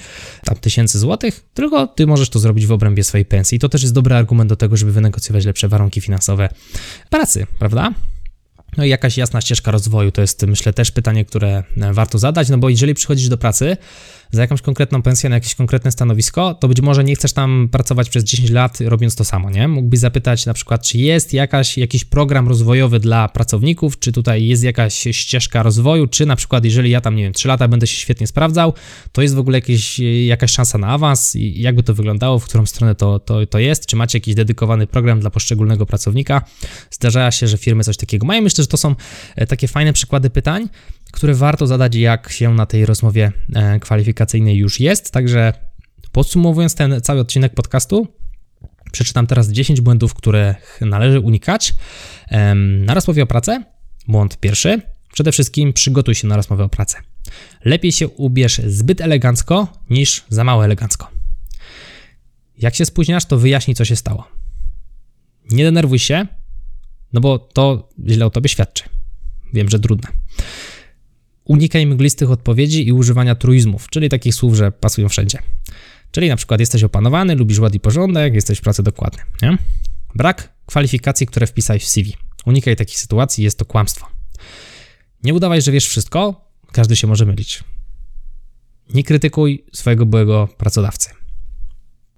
tam 0.45 0.55
tysięcy 0.55 0.99
złotych, 0.99 1.45
tylko 1.53 1.87
ty 1.87 2.07
możesz 2.07 2.29
to 2.29 2.39
zrobić 2.39 2.65
w 2.65 2.71
obrębie 2.71 3.03
swojej 3.03 3.25
pensji. 3.25 3.55
I 3.55 3.59
to 3.59 3.69
też 3.69 3.81
jest 3.81 3.93
dobry 3.93 4.15
argument 4.15 4.49
do 4.49 4.55
tego, 4.55 4.77
żeby 4.77 4.91
wynegocjować 4.91 5.45
lepsze 5.45 5.67
warunki 5.67 6.01
finansowe 6.01 6.49
pracy, 7.09 7.47
prawda? 7.59 7.93
No 8.77 8.85
i 8.85 8.89
jakaś 8.89 9.17
jasna 9.17 9.41
ścieżka 9.41 9.71
rozwoju 9.71 10.11
to 10.11 10.21
jest, 10.21 10.43
myślę, 10.43 10.73
też 10.73 10.91
pytanie, 10.91 11.25
które 11.25 11.63
warto 11.91 12.17
zadać, 12.17 12.49
no 12.49 12.57
bo 12.57 12.69
jeżeli 12.69 12.93
przychodzisz 12.93 13.29
do 13.29 13.37
pracy, 13.37 13.77
za 14.31 14.41
jakąś 14.41 14.61
konkretną 14.61 15.01
pensję 15.01 15.29
na 15.29 15.35
jakieś 15.35 15.55
konkretne 15.55 15.91
stanowisko, 15.91 16.53
to 16.53 16.67
być 16.67 16.81
może 16.81 17.03
nie 17.03 17.15
chcesz 17.15 17.33
tam 17.33 17.69
pracować 17.71 18.09
przez 18.09 18.23
10 18.23 18.49
lat 18.49 18.81
robiąc 18.81 19.15
to 19.15 19.23
samo, 19.25 19.49
nie? 19.49 19.67
Mógłbyś 19.67 19.99
zapytać 19.99 20.45
na 20.45 20.53
przykład, 20.53 20.81
czy 20.81 20.97
jest 20.97 21.33
jakaś, 21.33 21.77
jakiś 21.77 22.05
program 22.05 22.47
rozwojowy 22.47 22.99
dla 22.99 23.27
pracowników, 23.29 23.99
czy 23.99 24.11
tutaj 24.11 24.45
jest 24.45 24.63
jakaś 24.63 25.07
ścieżka 25.11 25.63
rozwoju, 25.63 26.07
czy 26.07 26.25
na 26.25 26.35
przykład 26.35 26.65
jeżeli 26.65 26.89
ja 26.89 27.01
tam, 27.01 27.15
nie 27.15 27.23
wiem, 27.23 27.33
3 27.33 27.47
lata 27.47 27.67
będę 27.67 27.87
się 27.87 27.97
świetnie 27.97 28.27
sprawdzał, 28.27 28.73
to 29.11 29.21
jest 29.21 29.35
w 29.35 29.39
ogóle 29.39 29.57
jakieś, 29.57 29.99
jakaś 30.25 30.51
szansa 30.51 30.77
na 30.77 30.87
awans 30.87 31.35
i 31.35 31.61
jakby 31.61 31.83
to 31.83 31.93
wyglądało, 31.93 32.39
w 32.39 32.45
którą 32.45 32.65
stronę 32.65 32.95
to, 32.95 33.19
to, 33.19 33.45
to 33.45 33.59
jest, 33.59 33.85
czy 33.85 33.95
macie 33.95 34.17
jakiś 34.17 34.35
dedykowany 34.35 34.87
program 34.87 35.19
dla 35.19 35.29
poszczególnego 35.29 35.85
pracownika. 35.85 36.41
Zdarza 36.91 37.31
się, 37.31 37.47
że 37.47 37.57
firmy 37.57 37.83
coś 37.83 37.97
takiego 37.97 38.25
mają. 38.25 38.41
Myślę, 38.41 38.63
że 38.63 38.67
to 38.67 38.77
są 38.77 38.95
e, 39.35 39.47
takie 39.47 39.67
fajne 39.67 39.93
przykłady 39.93 40.29
pytań, 40.29 40.69
które 41.15 41.33
warto 41.33 41.67
zadać, 41.67 41.95
jak 41.95 42.31
się 42.31 42.53
na 42.53 42.65
tej 42.65 42.85
rozmowie 42.85 43.31
e, 43.53 43.79
kwalifikacyjnej 43.79 44.57
już 44.57 44.79
jest. 44.79 45.11
Także 45.11 45.53
podsumowując 46.11 46.75
ten 46.75 47.01
cały 47.01 47.19
odcinek 47.19 47.53
podcastu, 47.53 48.07
przeczytam 48.91 49.27
teraz 49.27 49.49
10 49.49 49.81
błędów, 49.81 50.13
które 50.13 50.55
należy 50.81 51.19
unikać 51.19 51.73
na 52.85 52.93
rozmowie 52.93 53.23
o 53.23 53.25
pracę. 53.25 53.63
Błąd 54.07 54.37
pierwszy. 54.39 54.81
Przede 55.13 55.31
wszystkim 55.31 55.73
przygotuj 55.73 56.15
się 56.15 56.27
na 56.27 56.35
rozmowę 56.35 56.63
o 56.63 56.69
pracę. 56.69 56.97
Lepiej 57.65 57.91
się 57.91 58.07
ubierz 58.07 58.57
zbyt 58.57 59.01
elegancko 59.01 59.67
niż 59.89 60.23
za 60.29 60.43
mało 60.43 60.65
elegancko. 60.65 61.09
Jak 62.57 62.75
się 62.75 62.85
spóźniasz, 62.85 63.25
to 63.25 63.37
wyjaśnij, 63.37 63.75
co 63.75 63.85
się 63.85 63.95
stało. 63.95 64.27
Nie 65.51 65.63
denerwuj 65.63 65.99
się, 65.99 66.27
no 67.13 67.21
bo 67.21 67.39
to 67.39 67.89
źle 68.07 68.25
o 68.25 68.29
tobie 68.29 68.49
świadczy. 68.49 68.83
Wiem, 69.53 69.69
że 69.69 69.79
trudne. 69.79 70.07
Unikaj 71.45 71.85
mglistych 71.85 72.31
odpowiedzi 72.31 72.87
i 72.87 72.91
używania 72.91 73.35
truizmów, 73.35 73.89
czyli 73.89 74.09
takich 74.09 74.35
słów, 74.35 74.55
że 74.55 74.71
pasują 74.71 75.09
wszędzie. 75.09 75.39
Czyli 76.11 76.29
na 76.29 76.35
przykład 76.35 76.59
jesteś 76.59 76.83
opanowany, 76.83 77.35
lubisz 77.35 77.59
ład 77.59 77.75
i 77.75 77.79
porządek, 77.79 78.33
jesteś 78.33 78.59
w 78.59 78.61
pracy 78.61 78.83
dokładny. 78.83 79.23
Nie? 79.41 79.57
Brak 80.15 80.53
kwalifikacji, 80.65 81.27
które 81.27 81.47
wpisałeś 81.47 81.83
w 81.83 81.89
CV. 81.89 82.13
Unikaj 82.45 82.75
takich 82.75 82.97
sytuacji, 82.97 83.43
jest 83.43 83.59
to 83.59 83.65
kłamstwo. 83.65 84.07
Nie 85.23 85.33
udawaj, 85.33 85.61
że 85.61 85.71
wiesz 85.71 85.87
wszystko, 85.87 86.49
każdy 86.71 86.95
się 86.95 87.07
może 87.07 87.25
mylić. 87.25 87.63
Nie 88.93 89.03
krytykuj 89.03 89.65
swojego 89.73 90.05
byłego 90.05 90.47
pracodawcy. 90.57 91.09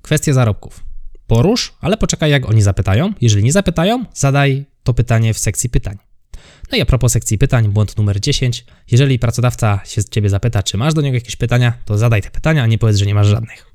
Kwestie 0.01 0.33
zarobków. 0.33 0.83
Porusz, 1.27 1.73
ale 1.81 1.97
poczekaj, 1.97 2.31
jak 2.31 2.49
oni 2.49 2.61
zapytają. 2.61 3.13
Jeżeli 3.21 3.43
nie 3.43 3.51
zapytają, 3.51 4.05
zadaj 4.13 4.65
to 4.83 4.93
pytanie 4.93 5.33
w 5.33 5.39
sekcji 5.39 5.69
pytań. 5.69 5.97
No 6.71 6.77
i 6.77 6.81
a 6.81 6.85
propos 6.85 7.11
sekcji 7.11 7.37
pytań, 7.37 7.67
błąd 7.67 7.97
numer 7.97 8.19
10. 8.19 8.65
Jeżeli 8.91 9.19
pracodawca 9.19 9.79
się 9.85 10.01
z 10.01 10.09
ciebie 10.09 10.29
zapyta, 10.29 10.63
czy 10.63 10.77
masz 10.77 10.93
do 10.93 11.01
niego 11.01 11.15
jakieś 11.15 11.35
pytania, 11.35 11.73
to 11.85 11.97
zadaj 11.97 12.21
te 12.21 12.31
pytania, 12.31 12.63
a 12.63 12.67
nie 12.67 12.77
powiedz, 12.77 12.97
że 12.97 13.05
nie 13.05 13.15
masz 13.15 13.27
żadnych. 13.27 13.71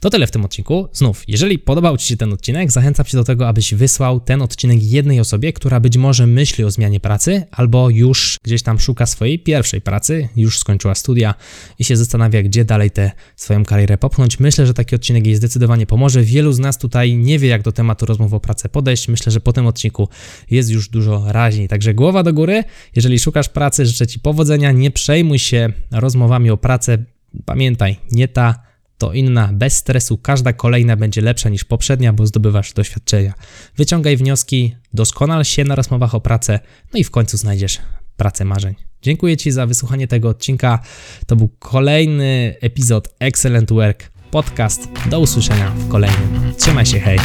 To 0.00 0.10
tyle 0.10 0.26
w 0.26 0.30
tym 0.30 0.44
odcinku. 0.44 0.88
Znów, 0.92 1.24
jeżeli 1.28 1.58
podobał 1.58 1.96
Ci 1.96 2.08
się 2.08 2.16
ten 2.16 2.32
odcinek, 2.32 2.72
zachęcam 2.72 3.06
Cię 3.06 3.16
do 3.16 3.24
tego, 3.24 3.48
abyś 3.48 3.74
wysłał 3.74 4.20
ten 4.20 4.42
odcinek 4.42 4.82
jednej 4.82 5.20
osobie, 5.20 5.52
która 5.52 5.80
być 5.80 5.96
może 5.96 6.26
myśli 6.26 6.64
o 6.64 6.70
zmianie 6.70 7.00
pracy, 7.00 7.46
albo 7.50 7.90
już 7.90 8.38
gdzieś 8.42 8.62
tam 8.62 8.78
szuka 8.78 9.06
swojej 9.06 9.38
pierwszej 9.38 9.80
pracy, 9.80 10.28
już 10.36 10.58
skończyła 10.58 10.94
studia 10.94 11.34
i 11.78 11.84
się 11.84 11.96
zastanawia, 11.96 12.42
gdzie 12.42 12.64
dalej 12.64 12.90
tę 12.90 13.10
swoją 13.36 13.64
karierę 13.64 13.98
popchnąć. 13.98 14.40
Myślę, 14.40 14.66
że 14.66 14.74
taki 14.74 14.94
odcinek 14.94 15.26
jej 15.26 15.36
zdecydowanie 15.36 15.86
pomoże. 15.86 16.22
Wielu 16.22 16.52
z 16.52 16.58
nas 16.58 16.78
tutaj 16.78 17.16
nie 17.16 17.38
wie, 17.38 17.48
jak 17.48 17.62
do 17.62 17.72
tematu 17.72 18.06
rozmów 18.06 18.34
o 18.34 18.40
pracę 18.40 18.68
podejść. 18.68 19.08
Myślę, 19.08 19.32
że 19.32 19.40
po 19.40 19.52
tym 19.52 19.66
odcinku 19.66 20.08
jest 20.50 20.70
już 20.70 20.88
dużo 20.88 21.24
raźniej. 21.26 21.68
Także 21.68 21.94
głowa 21.94 22.22
do 22.22 22.32
góry. 22.32 22.64
Jeżeli 22.96 23.18
szukasz 23.18 23.48
pracy, 23.48 23.86
życzę 23.86 24.06
Ci 24.06 24.20
powodzenia. 24.20 24.72
Nie 24.72 24.90
przejmuj 24.90 25.38
się 25.38 25.72
rozmowami 25.90 26.50
o 26.50 26.56
pracę. 26.56 27.04
Pamiętaj, 27.44 27.96
nie 28.10 28.28
ta 28.28 28.69
to 29.00 29.12
inna, 29.12 29.50
bez 29.52 29.76
stresu, 29.76 30.18
każda 30.18 30.52
kolejna 30.52 30.96
będzie 30.96 31.20
lepsza 31.20 31.48
niż 31.48 31.64
poprzednia, 31.64 32.12
bo 32.12 32.26
zdobywasz 32.26 32.72
doświadczenia. 32.72 33.34
Wyciągaj 33.76 34.16
wnioski, 34.16 34.76
doskonal 34.94 35.44
się 35.44 35.64
na 35.64 35.74
rozmowach 35.74 36.14
o 36.14 36.20
pracę, 36.20 36.60
no 36.92 37.00
i 37.00 37.04
w 37.04 37.10
końcu 37.10 37.36
znajdziesz 37.36 37.78
pracę 38.16 38.44
marzeń. 38.44 38.74
Dziękuję 39.02 39.36
Ci 39.36 39.50
za 39.50 39.66
wysłuchanie 39.66 40.06
tego 40.06 40.28
odcinka. 40.28 40.78
To 41.26 41.36
był 41.36 41.48
kolejny 41.58 42.54
epizod 42.60 43.14
Excellent 43.18 43.72
Work 43.72 44.10
Podcast. 44.30 44.88
Do 45.10 45.20
usłyszenia 45.20 45.70
w 45.70 45.88
kolejnym. 45.88 46.52
Trzymaj 46.58 46.86
się, 46.86 47.00
hej! 47.00 47.18